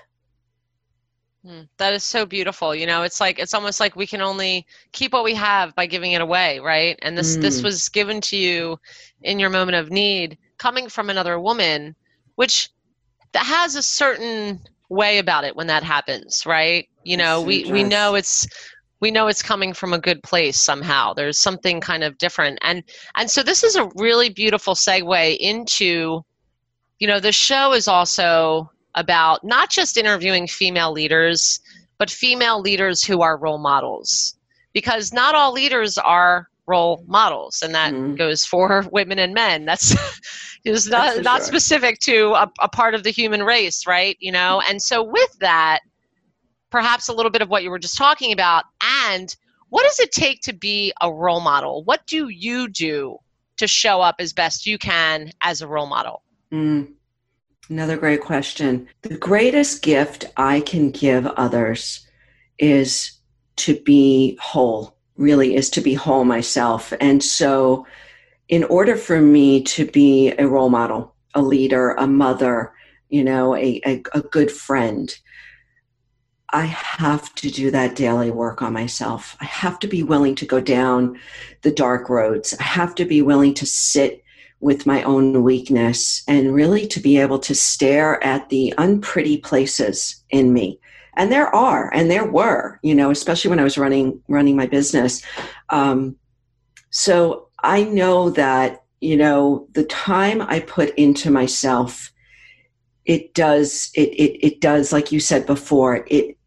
mm, 1.45 1.67
that 1.77 1.93
is 1.93 2.03
so 2.03 2.25
beautiful 2.25 2.73
you 2.73 2.87
know 2.87 3.03
it's 3.03 3.21
like 3.21 3.37
it's 3.37 3.53
almost 3.53 3.79
like 3.79 3.95
we 3.95 4.07
can 4.07 4.21
only 4.21 4.65
keep 4.91 5.13
what 5.13 5.23
we 5.23 5.35
have 5.35 5.75
by 5.75 5.85
giving 5.85 6.13
it 6.13 6.21
away 6.21 6.59
right 6.61 6.97
and 7.03 7.15
this 7.15 7.37
mm. 7.37 7.41
this 7.41 7.61
was 7.61 7.89
given 7.89 8.19
to 8.19 8.35
you 8.35 8.75
in 9.21 9.37
your 9.37 9.51
moment 9.51 9.75
of 9.75 9.91
need 9.91 10.35
coming 10.57 10.89
from 10.89 11.11
another 11.11 11.39
woman 11.39 11.95
which 12.37 12.71
that 13.33 13.45
has 13.45 13.75
a 13.75 13.83
certain 13.83 14.59
way 14.91 15.17
about 15.17 15.45
it 15.45 15.55
when 15.55 15.67
that 15.67 15.83
happens, 15.83 16.45
right? 16.45 16.87
You 17.03 17.17
know, 17.17 17.41
we, 17.41 17.71
we 17.71 17.83
know 17.83 18.15
it's 18.15 18.45
we 18.99 19.09
know 19.09 19.27
it's 19.27 19.41
coming 19.41 19.73
from 19.73 19.93
a 19.93 19.99
good 19.99 20.21
place 20.21 20.59
somehow. 20.59 21.13
There's 21.13 21.39
something 21.39 21.81
kind 21.81 22.03
of 22.03 22.17
different. 22.19 22.59
And 22.61 22.83
and 23.15 23.31
so 23.31 23.41
this 23.41 23.63
is 23.63 23.75
a 23.75 23.89
really 23.95 24.29
beautiful 24.29 24.75
segue 24.75 25.37
into 25.37 26.21
you 26.99 27.07
know, 27.07 27.19
the 27.19 27.31
show 27.31 27.73
is 27.73 27.87
also 27.87 28.69
about 28.93 29.43
not 29.43 29.71
just 29.71 29.97
interviewing 29.97 30.45
female 30.45 30.91
leaders, 30.91 31.59
but 31.97 32.11
female 32.11 32.61
leaders 32.61 33.03
who 33.03 33.23
are 33.23 33.39
role 33.39 33.57
models. 33.57 34.37
Because 34.73 35.11
not 35.11 35.33
all 35.33 35.51
leaders 35.51 35.97
are 35.97 36.47
role 36.71 37.03
models 37.07 37.61
and 37.61 37.75
that 37.75 37.93
mm-hmm. 37.93 38.15
goes 38.15 38.45
for 38.45 38.85
women 38.91 39.19
and 39.19 39.33
men. 39.33 39.65
That's 39.65 39.95
is 40.63 40.87
not 40.87 41.21
not 41.23 41.43
specific 41.43 41.99
to 41.99 42.33
a, 42.33 42.51
a 42.61 42.69
part 42.69 42.93
of 42.95 43.03
the 43.03 43.09
human 43.11 43.43
race 43.43 43.85
right 43.87 44.15
you 44.19 44.31
know? 44.31 44.61
And 44.69 44.81
so 44.81 45.03
with 45.03 45.33
that 45.39 45.79
perhaps 46.69 47.09
a 47.09 47.13
little 47.13 47.31
bit 47.31 47.41
of 47.41 47.49
what 47.49 47.63
you 47.63 47.69
were 47.69 47.79
just 47.79 47.97
talking 47.97 48.31
about 48.31 48.63
and 49.03 49.35
what 49.69 49.83
does 49.83 49.99
it 49.99 50.11
take 50.11 50.41
to 50.41 50.53
be 50.53 50.93
a 51.01 51.11
role 51.11 51.41
model? 51.41 51.83
What 51.85 52.05
do 52.07 52.27
you 52.27 52.67
do 52.67 53.17
to 53.57 53.67
show 53.67 54.01
up 54.01 54.15
as 54.19 54.33
best 54.33 54.65
you 54.65 54.77
can 54.77 55.31
as 55.43 55.61
a 55.61 55.67
role 55.67 55.87
model? 55.87 56.23
Mm. 56.51 56.93
another 57.69 57.95
great 57.95 58.21
question. 58.21 58.87
The 59.03 59.17
greatest 59.17 59.81
gift 59.81 60.25
i 60.35 60.61
can 60.61 60.91
give 60.91 61.25
others 61.25 62.05
is 62.57 63.21
to 63.57 63.79
be 63.81 64.37
whole 64.41 64.97
really 65.17 65.55
is 65.55 65.69
to 65.71 65.81
be 65.81 65.93
whole 65.93 66.25
myself. 66.25 66.93
And 66.99 67.23
so, 67.23 67.85
in 68.47 68.63
order 68.65 68.95
for 68.95 69.21
me 69.21 69.63
to 69.63 69.85
be 69.85 70.33
a 70.37 70.47
role 70.47 70.69
model, 70.69 71.15
a 71.33 71.41
leader, 71.41 71.91
a 71.91 72.05
mother, 72.05 72.73
you 73.09 73.23
know, 73.23 73.55
a, 73.55 73.81
a, 73.85 74.03
a 74.13 74.21
good 74.21 74.51
friend, 74.51 75.15
I 76.49 76.65
have 76.65 77.33
to 77.35 77.49
do 77.49 77.71
that 77.71 77.95
daily 77.95 78.29
work 78.29 78.61
on 78.61 78.73
myself. 78.73 79.37
I 79.39 79.45
have 79.45 79.79
to 79.79 79.87
be 79.87 80.03
willing 80.03 80.35
to 80.35 80.45
go 80.45 80.59
down 80.59 81.17
the 81.61 81.71
dark 81.71 82.09
roads. 82.09 82.53
I 82.59 82.63
have 82.63 82.93
to 82.95 83.05
be 83.05 83.21
willing 83.21 83.53
to 83.55 83.65
sit 83.65 84.23
with 84.59 84.85
my 84.85 85.01
own 85.03 85.43
weakness 85.43 86.23
and 86.27 86.53
really 86.53 86.87
to 86.87 86.99
be 86.99 87.17
able 87.17 87.39
to 87.39 87.55
stare 87.55 88.21
at 88.23 88.49
the 88.49 88.73
unpretty 88.77 89.37
places 89.37 90.23
in 90.29 90.51
me 90.51 90.79
and 91.15 91.31
there 91.31 91.53
are 91.53 91.93
and 91.93 92.09
there 92.09 92.25
were 92.25 92.79
you 92.83 92.95
know 92.95 93.11
especially 93.11 93.49
when 93.49 93.59
i 93.59 93.63
was 93.63 93.77
running 93.77 94.21
running 94.27 94.55
my 94.55 94.67
business. 94.67 95.23
Um, 95.69 96.15
so 96.89 97.47
i 97.63 97.83
know 97.83 98.29
that 98.31 98.83
you 98.99 99.17
know 99.17 99.67
the 99.73 99.85
time 99.85 100.41
i 100.41 100.59
put 100.59 100.93
into 100.95 101.31
myself 101.31 102.11
it 103.05 103.33
does 103.33 103.89
it 103.95 104.09
it, 104.09 104.45
it 104.45 104.61
does 104.61 104.91
like 104.91 105.11
you 105.11 105.19
said 105.19 105.45
before 105.45 106.05
it 106.07 106.37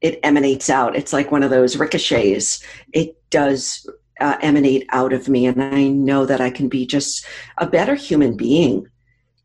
it 0.00 0.18
emanates 0.22 0.70
out. 0.70 0.96
It's 0.96 1.12
like 1.12 1.30
one 1.30 1.42
of 1.42 1.50
those 1.50 1.76
ricochets. 1.76 2.62
It 2.92 3.16
does 3.30 3.88
uh, 4.20 4.36
emanate 4.40 4.86
out 4.90 5.12
of 5.12 5.28
me. 5.28 5.46
And 5.46 5.62
i 5.62 5.88
know 5.88 6.26
that 6.26 6.40
i 6.40 6.50
can 6.50 6.68
be 6.68 6.86
just 6.86 7.24
a 7.58 7.66
better 7.66 7.94
human 7.94 8.36
being 8.36 8.86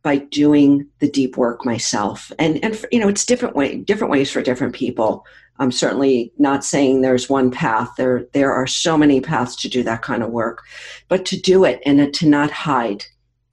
by 0.05 0.17
doing 0.17 0.87
the 0.99 1.09
deep 1.09 1.35
work 1.35 1.65
myself. 1.65 2.31
And 2.37 2.63
and 2.63 2.85
you 2.91 2.99
know 2.99 3.09
it's 3.09 3.25
different 3.25 3.55
way 3.55 3.77
different 3.77 4.11
ways 4.11 4.31
for 4.31 4.41
different 4.43 4.75
people. 4.75 5.25
I'm 5.57 5.71
certainly 5.71 6.31
not 6.37 6.63
saying 6.63 7.01
there's 7.01 7.27
one 7.27 7.49
path. 7.49 7.89
There 7.97 8.27
there 8.31 8.53
are 8.53 8.67
so 8.67 8.99
many 8.99 9.19
paths 9.19 9.55
to 9.57 9.67
do 9.67 9.81
that 9.81 10.03
kind 10.03 10.21
of 10.21 10.29
work. 10.29 10.61
But 11.07 11.25
to 11.25 11.41
do 11.41 11.65
it 11.65 11.81
and 11.87 12.13
to 12.13 12.29
not 12.29 12.51
hide 12.51 13.03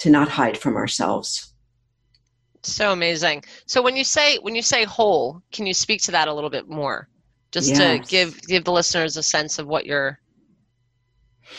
to 0.01 0.11
not 0.11 0.29
hide 0.29 0.59
from 0.59 0.77
ourselves. 0.77 1.55
So 2.63 2.93
amazing. 2.93 3.45
So 3.65 3.81
when 3.81 3.97
you 3.97 4.05
say 4.05 4.37
when 4.37 4.55
you 4.55 4.63
say 4.63 4.85
whole 4.85 5.43
can 5.53 5.65
you 5.67 5.73
speak 5.73 6.03
to 6.03 6.11
that 6.11 6.29
a 6.29 6.35
little 6.35 6.51
bit 6.51 6.69
more? 6.69 7.09
Just 7.51 7.71
yes. 7.71 7.79
to 7.79 8.11
give 8.11 8.39
give 8.43 8.65
the 8.65 8.73
listeners 8.73 9.17
a 9.17 9.23
sense 9.23 9.59
of 9.59 9.67
what 9.67 9.87
you're 9.87 10.21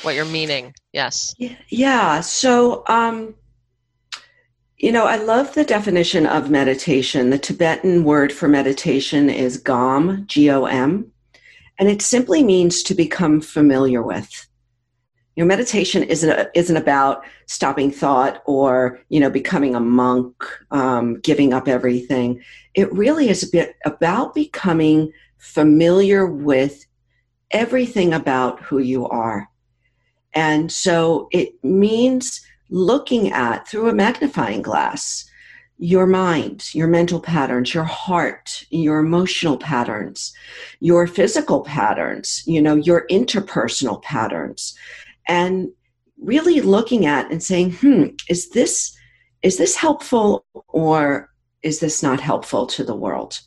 what 0.04 0.14
you're 0.14 0.26
meaning. 0.26 0.76
Yes. 0.92 1.34
Yeah. 1.70 2.22
So 2.22 2.84
um 2.88 3.34
you 4.84 4.92
know, 4.92 5.06
I 5.06 5.16
love 5.16 5.54
the 5.54 5.64
definition 5.64 6.26
of 6.26 6.50
meditation. 6.50 7.30
The 7.30 7.38
Tibetan 7.38 8.04
word 8.04 8.34
for 8.34 8.50
meditation 8.50 9.30
is 9.30 9.56
gom, 9.56 10.26
G 10.28 10.52
O 10.52 10.66
M, 10.66 11.10
and 11.80 11.88
it 11.88 12.02
simply 12.02 12.44
means 12.44 12.84
to 12.84 12.94
become 12.94 13.40
familiar 13.40 14.04
with. 14.04 14.46
You 15.38 15.44
know, 15.44 15.48
meditation 15.48 16.04
isn't 16.04 16.50
isn't 16.54 16.76
about 16.76 17.24
stopping 17.46 17.92
thought 17.92 18.44
or 18.46 19.00
you 19.08 19.22
know 19.22 19.30
becoming 19.30 19.74
a 19.74 19.80
monk, 19.80 20.44
um, 20.72 21.18
giving 21.22 21.54
up 21.54 21.70
everything. 21.70 22.44
It 22.74 22.92
really 22.92 23.30
is 23.30 23.42
a 23.42 23.50
bit 23.50 23.78
about 23.86 24.36
becoming 24.36 25.14
familiar 25.38 26.26
with 26.26 26.86
everything 27.52 28.14
about 28.14 28.60
who 28.60 28.80
you 28.80 29.08
are, 29.08 29.48
and 30.34 30.70
so 30.70 31.30
it 31.32 31.54
means 31.64 32.46
looking 32.74 33.32
at 33.32 33.68
through 33.68 33.88
a 33.88 33.94
magnifying 33.94 34.62
glass 34.62 35.30
your 35.80 36.06
mind, 36.06 36.74
your 36.74 36.88
mental 36.88 37.20
patterns, 37.20 37.74
your 37.74 37.84
heart, 37.84 38.64
your 38.70 39.00
emotional 39.00 39.58
patterns, 39.58 40.34
your 40.80 41.08
physical 41.08 41.62
patterns, 41.62 42.44
you 42.46 42.62
know, 42.62 42.76
your 42.76 43.06
interpersonal 43.10 44.02
patterns, 44.02 44.78
and 45.28 45.70
really 46.22 46.62
looking 46.62 47.06
at 47.06 47.30
and 47.32 47.44
saying, 47.44 47.72
hmm, 47.74 48.06
is 48.30 48.50
this 48.52 48.96
is 49.42 49.58
this 49.58 49.76
helpful 49.76 50.46
or 50.70 51.30
is 51.64 51.80
this 51.80 52.02
not 52.02 52.22
helpful 52.22 52.66
to 52.66 52.84
the 52.84 52.96
world 52.96 53.42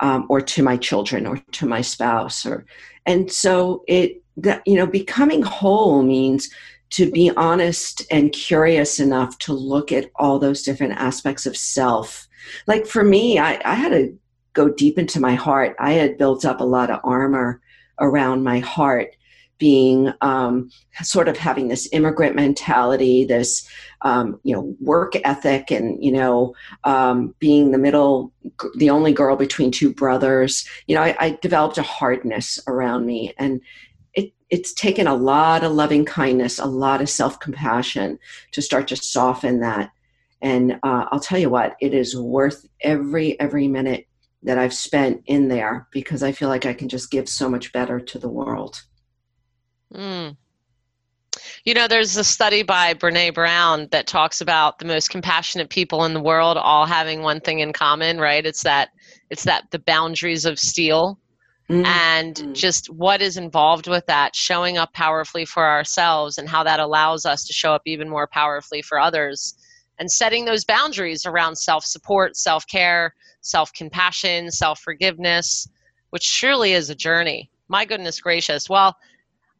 um, 0.00 0.24
or 0.30 0.40
to 0.40 0.62
my 0.62 0.78
children 0.78 1.26
or 1.26 1.36
to 1.52 1.66
my 1.66 1.82
spouse? 1.82 2.46
Or 2.46 2.64
and 3.04 3.30
so 3.30 3.84
it 3.86 4.22
that 4.38 4.62
you 4.66 4.76
know 4.76 4.86
becoming 4.86 5.42
whole 5.42 6.02
means 6.02 6.48
to 6.90 7.10
be 7.10 7.30
honest 7.36 8.06
and 8.10 8.32
curious 8.32 9.00
enough 9.00 9.38
to 9.38 9.52
look 9.52 9.92
at 9.92 10.10
all 10.16 10.38
those 10.38 10.62
different 10.62 10.94
aspects 10.94 11.46
of 11.46 11.56
self. 11.56 12.28
Like 12.66 12.86
for 12.86 13.02
me, 13.02 13.38
I, 13.38 13.60
I 13.64 13.74
had 13.74 13.90
to 13.90 14.16
go 14.52 14.68
deep 14.68 14.98
into 14.98 15.20
my 15.20 15.34
heart. 15.34 15.76
I 15.78 15.92
had 15.92 16.18
built 16.18 16.44
up 16.44 16.60
a 16.60 16.64
lot 16.64 16.90
of 16.90 17.00
armor 17.04 17.60
around 17.98 18.44
my 18.44 18.60
heart 18.60 19.16
being 19.58 20.12
um, 20.20 20.70
sort 21.02 21.28
of 21.28 21.36
having 21.36 21.68
this 21.68 21.88
immigrant 21.92 22.36
mentality, 22.36 23.24
this 23.24 23.66
um, 24.02 24.38
you 24.42 24.54
know 24.54 24.74
work 24.80 25.14
ethic, 25.24 25.70
and 25.70 26.02
you 26.04 26.12
know 26.12 26.54
um, 26.84 27.34
being 27.38 27.70
the 27.70 27.78
middle, 27.78 28.32
the 28.76 28.90
only 28.90 29.12
girl 29.12 29.36
between 29.36 29.70
two 29.70 29.92
brothers. 29.92 30.68
You 30.86 30.94
know, 30.94 31.02
I, 31.02 31.16
I 31.18 31.38
developed 31.40 31.78
a 31.78 31.82
hardness 31.82 32.58
around 32.66 33.06
me, 33.06 33.32
and 33.38 33.60
it's 34.50 34.72
taken 34.72 35.06
a 35.06 35.14
lot 35.14 35.64
of 35.64 35.72
loving 35.72 36.04
kindness, 36.04 36.58
a 36.58 36.66
lot 36.66 37.00
of 37.00 37.08
self 37.08 37.40
compassion 37.40 38.18
to 38.52 38.62
start 38.62 38.88
to 38.88 38.96
soften 38.96 39.60
that. 39.60 39.90
And 40.42 40.78
uh, 40.82 41.06
I'll 41.10 41.20
tell 41.20 41.38
you 41.38 41.50
what, 41.50 41.76
it 41.80 41.94
is 41.94 42.16
worth 42.16 42.66
every 42.80 43.38
every 43.40 43.68
minute 43.68 44.06
that 44.42 44.58
I've 44.58 44.74
spent 44.74 45.22
in 45.26 45.48
there 45.48 45.88
because 45.90 46.22
I 46.22 46.32
feel 46.32 46.48
like 46.48 46.66
I 46.66 46.74
can 46.74 46.88
just 46.88 47.10
give 47.10 47.28
so 47.28 47.48
much 47.48 47.72
better 47.72 47.98
to 47.98 48.18
the 48.18 48.28
world. 48.28 48.82
Mm. 49.92 50.36
You 51.64 51.74
know, 51.74 51.88
there's 51.88 52.16
a 52.16 52.24
study 52.24 52.62
by 52.62 52.94
Brene 52.94 53.34
Brown 53.34 53.88
that 53.90 54.06
talks 54.06 54.40
about 54.40 54.78
the 54.78 54.84
most 54.84 55.10
compassionate 55.10 55.68
people 55.68 56.04
in 56.04 56.14
the 56.14 56.20
world 56.20 56.56
all 56.56 56.86
having 56.86 57.22
one 57.22 57.40
thing 57.40 57.58
in 57.58 57.72
common, 57.72 58.18
right? 58.18 58.46
It's 58.46 58.62
that 58.62 58.90
it's 59.30 59.44
that 59.44 59.70
the 59.72 59.80
boundaries 59.80 60.44
of 60.44 60.58
steel 60.58 61.18
Mm-hmm. 61.68 61.84
and 61.84 62.54
just 62.54 62.88
what 62.90 63.20
is 63.20 63.36
involved 63.36 63.88
with 63.88 64.06
that 64.06 64.36
showing 64.36 64.78
up 64.78 64.92
powerfully 64.92 65.44
for 65.44 65.66
ourselves 65.66 66.38
and 66.38 66.48
how 66.48 66.62
that 66.62 66.78
allows 66.78 67.26
us 67.26 67.44
to 67.44 67.52
show 67.52 67.72
up 67.72 67.82
even 67.86 68.08
more 68.08 68.28
powerfully 68.28 68.82
for 68.82 69.00
others 69.00 69.54
and 69.98 70.08
setting 70.08 70.44
those 70.44 70.64
boundaries 70.64 71.26
around 71.26 71.56
self-support 71.56 72.36
self-care 72.36 73.12
self-compassion 73.40 74.48
self-forgiveness 74.48 75.68
which 76.10 76.22
surely 76.22 76.72
is 76.72 76.88
a 76.88 76.94
journey 76.94 77.50
my 77.66 77.84
goodness 77.84 78.20
gracious 78.20 78.70
well 78.70 78.96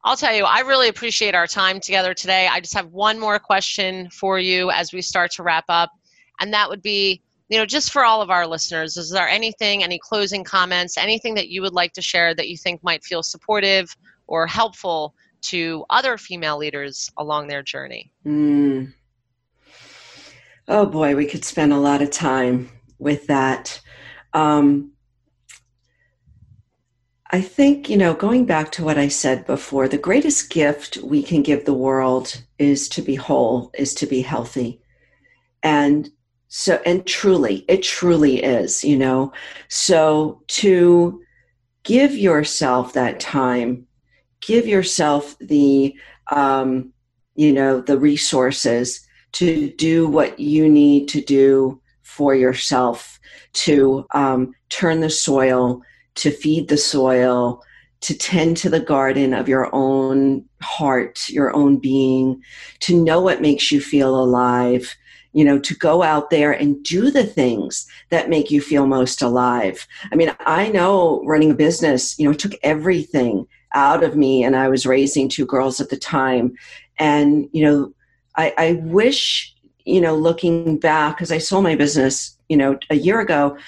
I'll 0.05 0.17
tell 0.17 0.33
you, 0.33 0.45
I 0.45 0.61
really 0.61 0.87
appreciate 0.87 1.35
our 1.35 1.49
time 1.49 1.81
together 1.81 2.15
today. 2.15 2.47
I 2.47 2.61
just 2.61 2.75
have 2.75 2.93
one 2.93 3.19
more 3.19 3.41
question 3.41 4.09
for 4.11 4.39
you 4.39 4.71
as 4.71 4.93
we 4.93 5.03
start 5.03 5.33
to 5.33 5.43
wrap 5.43 5.65
up, 5.69 5.91
and 6.39 6.55
that 6.55 6.71
would 6.71 6.81
be 6.81 7.23
you 7.49 7.59
know, 7.59 7.67
just 7.67 7.93
for 7.93 8.05
all 8.05 8.23
of 8.23 8.31
our 8.31 8.47
listeners, 8.47 8.97
is 8.97 9.11
there 9.11 9.29
anything, 9.29 9.85
any 9.85 9.99
closing 9.99 10.43
comments, 10.43 10.99
anything 10.99 11.35
that 11.35 11.49
you 11.49 11.63
would 11.63 11.75
like 11.75 11.93
to 11.93 12.03
share 12.03 12.35
that 12.35 12.49
you 12.49 12.57
think 12.57 12.83
might 12.83 13.05
feel 13.05 13.23
supportive 13.23 13.97
or 14.27 14.47
helpful 14.47 15.15
to 15.43 15.85
other 15.91 16.19
female 16.19 16.59
leaders 16.59 17.11
along 17.19 17.47
their 17.47 17.63
journey? 17.63 18.11
Mm. 18.27 18.93
Oh 20.69 20.87
boy, 20.87 21.15
we 21.15 21.27
could 21.27 21.45
spend 21.45 21.73
a 21.73 21.79
lot 21.79 22.03
of 22.03 22.11
time 22.11 22.71
with 22.99 23.29
that. 23.29 23.81
Um, 24.33 24.93
I 27.31 27.41
think, 27.41 27.89
you 27.89 27.97
know, 27.97 28.15
going 28.15 28.47
back 28.47 28.73
to 28.73 28.85
what 28.85 28.99
I 28.99 29.09
said 29.09 29.47
before, 29.47 29.89
the 29.89 29.99
greatest 29.99 30.51
gift 30.51 30.97
we 30.99 31.23
can 31.23 31.43
give 31.43 31.65
the 31.65 31.75
world 31.75 32.43
is 32.59 32.89
to 32.91 33.03
be 33.03 33.15
whole, 33.15 33.71
is 33.75 33.95
to 33.95 34.07
be 34.07 34.23
healthy. 34.23 34.81
And 35.63 36.11
so, 36.49 36.81
and 36.87 37.05
truly, 37.07 37.65
it 37.69 37.83
truly 37.83 38.43
is, 38.43 38.85
you 38.85 38.97
know. 38.97 39.33
So, 39.69 40.43
to 40.49 41.21
give 41.83 42.17
yourself 42.17 42.93
that 42.93 43.21
time, 43.21 43.87
give 44.41 44.67
yourself 44.67 45.37
the, 45.41 45.95
um, 46.31 46.93
you 47.35 47.53
know, 47.53 47.81
the 47.81 47.99
resources 47.99 49.07
to 49.33 49.71
do 49.73 50.09
what 50.09 50.39
you 50.39 50.69
need 50.69 51.09
to 51.09 51.21
do 51.21 51.81
for 52.03 52.35
yourself, 52.35 53.21
to 53.53 54.07
um, 54.15 54.55
turn 54.69 55.01
the 55.01 55.11
soil, 55.11 55.83
to 56.15 56.31
feed 56.31 56.69
the 56.69 56.79
soil, 56.79 57.63
to 58.01 58.17
tend 58.17 58.57
to 58.57 58.71
the 58.71 58.81
garden 58.81 59.35
of 59.35 59.49
your 59.49 59.69
own 59.75 60.45
heart, 60.63 61.29
your 61.29 61.55
own 61.55 61.77
being, 61.77 62.41
to 62.81 63.03
know 63.03 63.21
what 63.21 63.43
makes 63.43 63.73
you 63.73 63.81
feel 63.81 64.15
alive, 64.15 64.95
you 65.37 65.45
know, 65.45 65.59
to 65.59 65.75
go 65.75 66.03
out 66.03 66.31
there 66.31 66.51
and 66.51 66.83
do 66.83 67.11
the 67.11 67.23
things 67.23 67.87
that 68.09 68.31
make 68.31 68.51
you 68.51 68.59
feel 68.59 68.87
most 68.87 69.21
alive. 69.21 69.87
I 70.11 70.17
mean, 70.17 70.35
I 70.41 70.71
know 70.71 71.23
running 71.27 71.51
a 71.51 71.55
business, 71.55 72.19
you 72.19 72.27
know, 72.27 72.33
took 72.33 72.55
everything 72.63 73.47
out 73.75 74.03
of 74.03 74.17
me, 74.17 74.43
and 74.43 74.57
I 74.57 74.69
was 74.69 74.87
raising 74.87 75.29
two 75.29 75.45
girls 75.45 75.79
at 75.79 75.91
the 75.91 75.99
time. 75.99 76.55
And, 76.99 77.51
you 77.53 77.63
know, 77.63 77.93
I, 78.37 78.55
I 78.57 78.73
wish, 78.85 79.55
you 79.85 80.01
know, 80.01 80.17
looking 80.17 80.79
back, 80.79 81.17
because 81.17 81.31
I 81.31 81.37
sold 81.37 81.65
my 81.65 81.77
business, 81.77 82.39
you 82.49 82.57
know, 82.57 82.79
a 82.89 82.97
year 82.97 83.21
ago, 83.21 83.59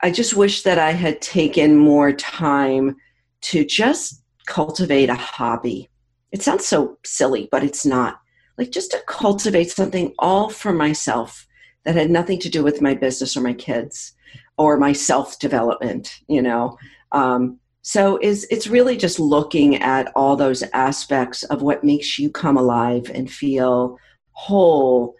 I 0.00 0.10
just 0.10 0.34
wish 0.34 0.64
that 0.64 0.80
I 0.80 0.90
had 0.90 1.22
taken 1.22 1.76
more 1.76 2.10
time 2.14 2.96
to 3.42 3.64
just 3.64 4.20
cultivate 4.46 5.08
a 5.08 5.14
hobby. 5.14 5.88
It 6.32 6.42
sounds 6.42 6.66
so 6.66 6.98
silly, 7.04 7.48
but 7.52 7.62
it's 7.62 7.86
not. 7.86 8.18
Like 8.58 8.70
just 8.70 8.90
to 8.92 9.02
cultivate 9.06 9.70
something 9.70 10.14
all 10.18 10.48
for 10.50 10.72
myself 10.72 11.46
that 11.84 11.94
had 11.94 12.10
nothing 12.10 12.38
to 12.40 12.48
do 12.48 12.64
with 12.64 12.82
my 12.82 12.94
business 12.94 13.36
or 13.36 13.40
my 13.40 13.52
kids 13.52 14.12
or 14.56 14.76
my 14.76 14.92
self 14.92 15.38
development, 15.38 16.20
you 16.28 16.42
know. 16.42 16.78
Um, 17.12 17.58
so 17.82 18.18
is 18.20 18.46
it's 18.50 18.66
really 18.66 18.96
just 18.96 19.20
looking 19.20 19.76
at 19.76 20.10
all 20.16 20.34
those 20.34 20.64
aspects 20.72 21.44
of 21.44 21.62
what 21.62 21.84
makes 21.84 22.18
you 22.18 22.30
come 22.30 22.56
alive 22.56 23.10
and 23.14 23.30
feel 23.30 23.98
whole 24.32 25.14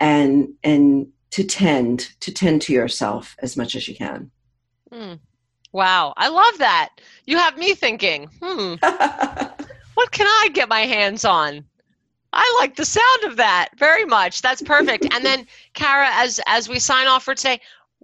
and 0.00 0.48
and 0.64 1.06
to 1.30 1.44
tend 1.44 2.10
to 2.20 2.32
tend 2.32 2.62
to 2.62 2.72
yourself 2.72 3.36
as 3.40 3.56
much 3.56 3.76
as 3.76 3.86
you 3.86 3.94
can. 3.94 4.30
Mm. 4.92 5.20
Wow, 5.72 6.14
I 6.16 6.28
love 6.28 6.58
that. 6.58 6.88
You 7.26 7.36
have 7.36 7.58
me 7.58 7.74
thinking, 7.74 8.28
hmm, 8.42 8.74
what 9.94 10.10
can 10.10 10.26
I 10.26 10.48
get 10.52 10.68
my 10.68 10.80
hands 10.80 11.24
on? 11.24 11.64
I 12.32 12.56
like 12.60 12.76
the 12.76 12.84
sound 12.84 13.24
of 13.24 13.36
that 13.36 13.70
very 13.78 14.04
much. 14.04 14.42
That's 14.42 14.62
perfect. 14.62 15.06
and 15.12 15.24
then, 15.24 15.46
Cara, 15.74 16.08
as 16.12 16.40
as 16.46 16.68
we 16.68 16.78
sign 16.78 17.06
off 17.06 17.24
for 17.24 17.34
today, 17.34 17.60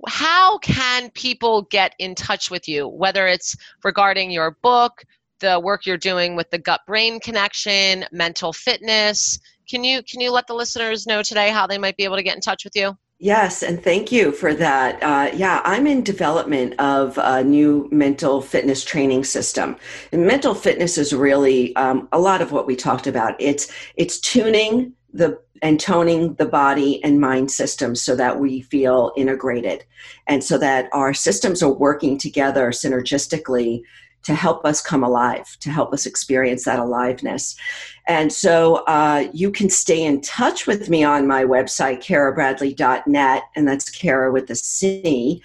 how 0.08 0.58
can 0.58 1.10
people 1.10 1.62
get 1.62 1.94
in 1.98 2.14
touch 2.14 2.50
with 2.50 2.68
you? 2.68 2.88
Whether 2.88 3.26
it's 3.26 3.56
regarding 3.82 4.30
your 4.30 4.52
book, 4.62 5.04
the 5.40 5.60
work 5.60 5.86
you're 5.86 5.96
doing 5.98 6.36
with 6.36 6.50
the 6.50 6.58
gut 6.58 6.80
brain 6.86 7.20
connection, 7.20 8.06
mental 8.12 8.52
fitness. 8.52 9.38
Can 9.68 9.84
you 9.84 10.02
can 10.02 10.20
you 10.20 10.30
let 10.30 10.46
the 10.46 10.54
listeners 10.54 11.06
know 11.06 11.22
today 11.22 11.50
how 11.50 11.66
they 11.66 11.78
might 11.78 11.96
be 11.96 12.04
able 12.04 12.16
to 12.16 12.22
get 12.22 12.34
in 12.34 12.40
touch 12.40 12.64
with 12.64 12.74
you? 12.74 12.96
Yes, 13.20 13.62
and 13.62 13.82
thank 13.82 14.10
you 14.10 14.32
for 14.32 14.52
that. 14.54 15.02
Uh, 15.02 15.30
yeah, 15.34 15.62
I'm 15.64 15.86
in 15.86 16.02
development 16.02 16.74
of 16.80 17.16
a 17.22 17.42
new 17.44 17.88
mental 17.92 18.42
fitness 18.42 18.84
training 18.84 19.24
system. 19.24 19.76
And 20.12 20.26
mental 20.26 20.54
fitness 20.54 20.98
is 20.98 21.14
really 21.14 21.74
um, 21.76 22.08
a 22.12 22.18
lot 22.18 22.42
of 22.42 22.50
what 22.52 22.66
we 22.66 22.74
talked 22.76 23.06
about. 23.06 23.34
It's 23.38 23.72
it's 23.96 24.18
tuning 24.18 24.92
the 25.12 25.38
and 25.62 25.80
toning 25.80 26.34
the 26.34 26.44
body 26.46 27.02
and 27.04 27.20
mind 27.20 27.50
systems 27.50 28.02
so 28.02 28.16
that 28.16 28.40
we 28.40 28.60
feel 28.62 29.12
integrated, 29.16 29.84
and 30.26 30.42
so 30.42 30.58
that 30.58 30.88
our 30.92 31.14
systems 31.14 31.62
are 31.62 31.72
working 31.72 32.18
together 32.18 32.70
synergistically 32.70 33.82
to 34.24 34.34
help 34.34 34.64
us 34.64 34.80
come 34.80 35.04
alive, 35.04 35.56
to 35.60 35.70
help 35.70 35.92
us 35.92 36.06
experience 36.06 36.64
that 36.64 36.78
aliveness. 36.78 37.56
And 38.06 38.32
so 38.32 38.76
uh, 38.86 39.28
you 39.32 39.50
can 39.50 39.70
stay 39.70 40.02
in 40.02 40.20
touch 40.20 40.66
with 40.66 40.88
me 40.88 41.04
on 41.04 41.26
my 41.26 41.44
website, 41.44 42.02
carabradley.net, 42.02 43.42
and 43.54 43.68
that's 43.68 43.88
Cara 43.90 44.32
with 44.32 44.50
a 44.50 44.56
C. 44.56 45.42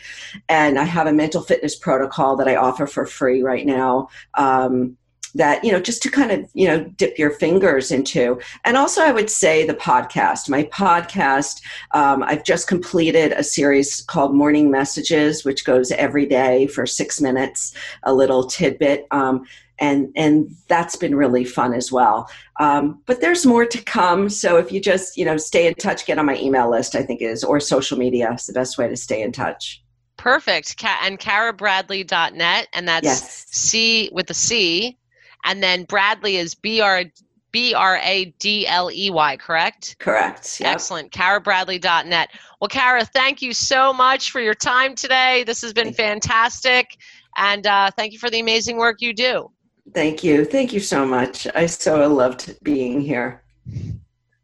And 0.50 0.80
I 0.80 0.84
have 0.84 1.08
a 1.08 1.14
mental 1.14 1.42
fitness 1.42 1.76
protocol 1.76 2.36
that 2.38 2.48
I 2.48 2.56
offer 2.56 2.88
for 2.88 3.06
free 3.06 3.42
right 3.42 3.66
now. 3.66 4.10
Um, 4.34 4.98
that 5.36 5.64
you 5.64 5.72
know 5.72 5.80
just 5.80 6.02
to 6.04 6.10
kind 6.10 6.32
of 6.32 6.50
you 6.54 6.68
know 6.68 6.84
dip 6.84 7.18
your 7.18 7.32
fingers 7.32 7.92
into. 7.92 8.40
And 8.66 8.78
also 8.78 9.02
i 9.02 9.12
would 9.12 9.30
say 9.30 9.66
the 9.66 9.74
podcast. 9.74 10.50
My 10.50 10.64
podcast 10.64 11.62
um, 11.92 12.24
i've 12.24 12.44
just 12.44 12.68
completed 12.68 13.32
a 13.34 13.44
series 13.44 14.02
called 14.02 14.36
morning 14.36 14.72
messages 14.72 15.46
which 15.46 15.66
goes 15.66 15.92
every 15.92 16.26
day 16.26 16.68
for 16.68 16.86
six 16.86 17.22
minutes 17.22 17.74
a 18.04 18.14
little 18.14 18.46
tidbit 18.46 19.08
um, 19.12 19.46
and 19.80 20.12
and 20.16 20.56
that's 20.68 20.96
been 20.96 21.16
really 21.16 21.46
fun 21.46 21.74
as 21.74 21.92
well. 21.92 22.30
Um, 22.60 23.02
but 23.06 23.22
there's 23.22 23.46
more 23.46 23.66
to 23.66 23.82
come. 23.84 24.30
So 24.30 24.58
if 24.58 24.72
you 24.72 24.80
just 24.80 25.18
you 25.18 25.26
know 25.26 25.38
stay 25.38 25.68
in 25.68 25.74
touch 25.76 26.06
get 26.06 26.20
on 26.20 26.26
my 26.26 26.38
email 26.38 26.70
list 26.70 26.96
i 26.96 27.04
think 27.04 27.22
is 27.22 27.44
or 27.44 27.60
social 27.60 27.98
media 27.98 28.34
is 28.34 28.46
the 28.46 28.54
best 28.54 28.78
way 28.78 28.88
to 28.88 28.98
stay 28.98 29.22
in 29.22 29.32
touch. 29.32 29.84
Perfect. 30.18 30.84
And 31.02 31.18
carabradley.net 31.18 32.68
and 32.74 32.88
that's 32.88 33.06
yes. 33.06 33.46
c 33.50 34.10
with 34.12 34.28
the 34.28 34.34
c 34.34 34.98
and 35.46 35.64
then 35.64 35.86
Bradley 35.86 36.38
is 36.38 36.56
B 36.56 36.82
R 36.82 37.06
B 37.52 37.74
R 37.74 38.00
A 38.04 38.26
D 38.40 38.68
L 38.68 38.92
E 38.92 39.10
Y, 39.10 39.38
correct? 39.38 39.96
Correct. 40.00 40.60
Yep. 40.60 40.74
Excellent. 40.74 41.12
CaraBradley.net. 41.12 42.30
Well, 42.60 42.68
Cara, 42.68 43.06
thank 43.06 43.42
you 43.42 43.54
so 43.54 43.94
much 43.94 44.32
for 44.32 44.42
your 44.42 44.54
time 44.54 44.96
today. 44.96 45.44
This 45.46 45.62
has 45.62 45.74
been 45.74 45.94
fantastic. 45.94 46.98
And 47.38 47.66
uh, 47.66 47.92
thank 47.96 48.14
you 48.14 48.20
for 48.20 48.30
the 48.30 48.40
amazing 48.40 48.78
work 48.78 49.02
you 49.02 49.14
do. 49.14 49.50
Thank 49.94 50.24
you. 50.24 50.46
Thank 50.46 50.74
you 50.74 50.80
so 50.80 51.06
much. 51.06 51.48
I 51.56 51.66
so 51.66 52.08
loved 52.08 52.62
being 52.64 53.02
here. 53.02 53.44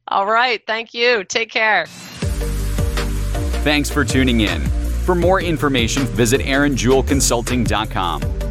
All 0.08 0.26
right. 0.26 0.62
Thank 0.66 0.94
you. 0.94 1.24
Take 1.24 1.52
care. 1.52 1.86
Thanks 3.64 3.90
for 3.90 4.06
tuning 4.06 4.42
in. 4.42 4.62
For 5.06 5.16
more 5.16 5.42
information, 5.42 6.04
visit 6.04 6.42
aaronjewelconsulting.com 6.42 8.45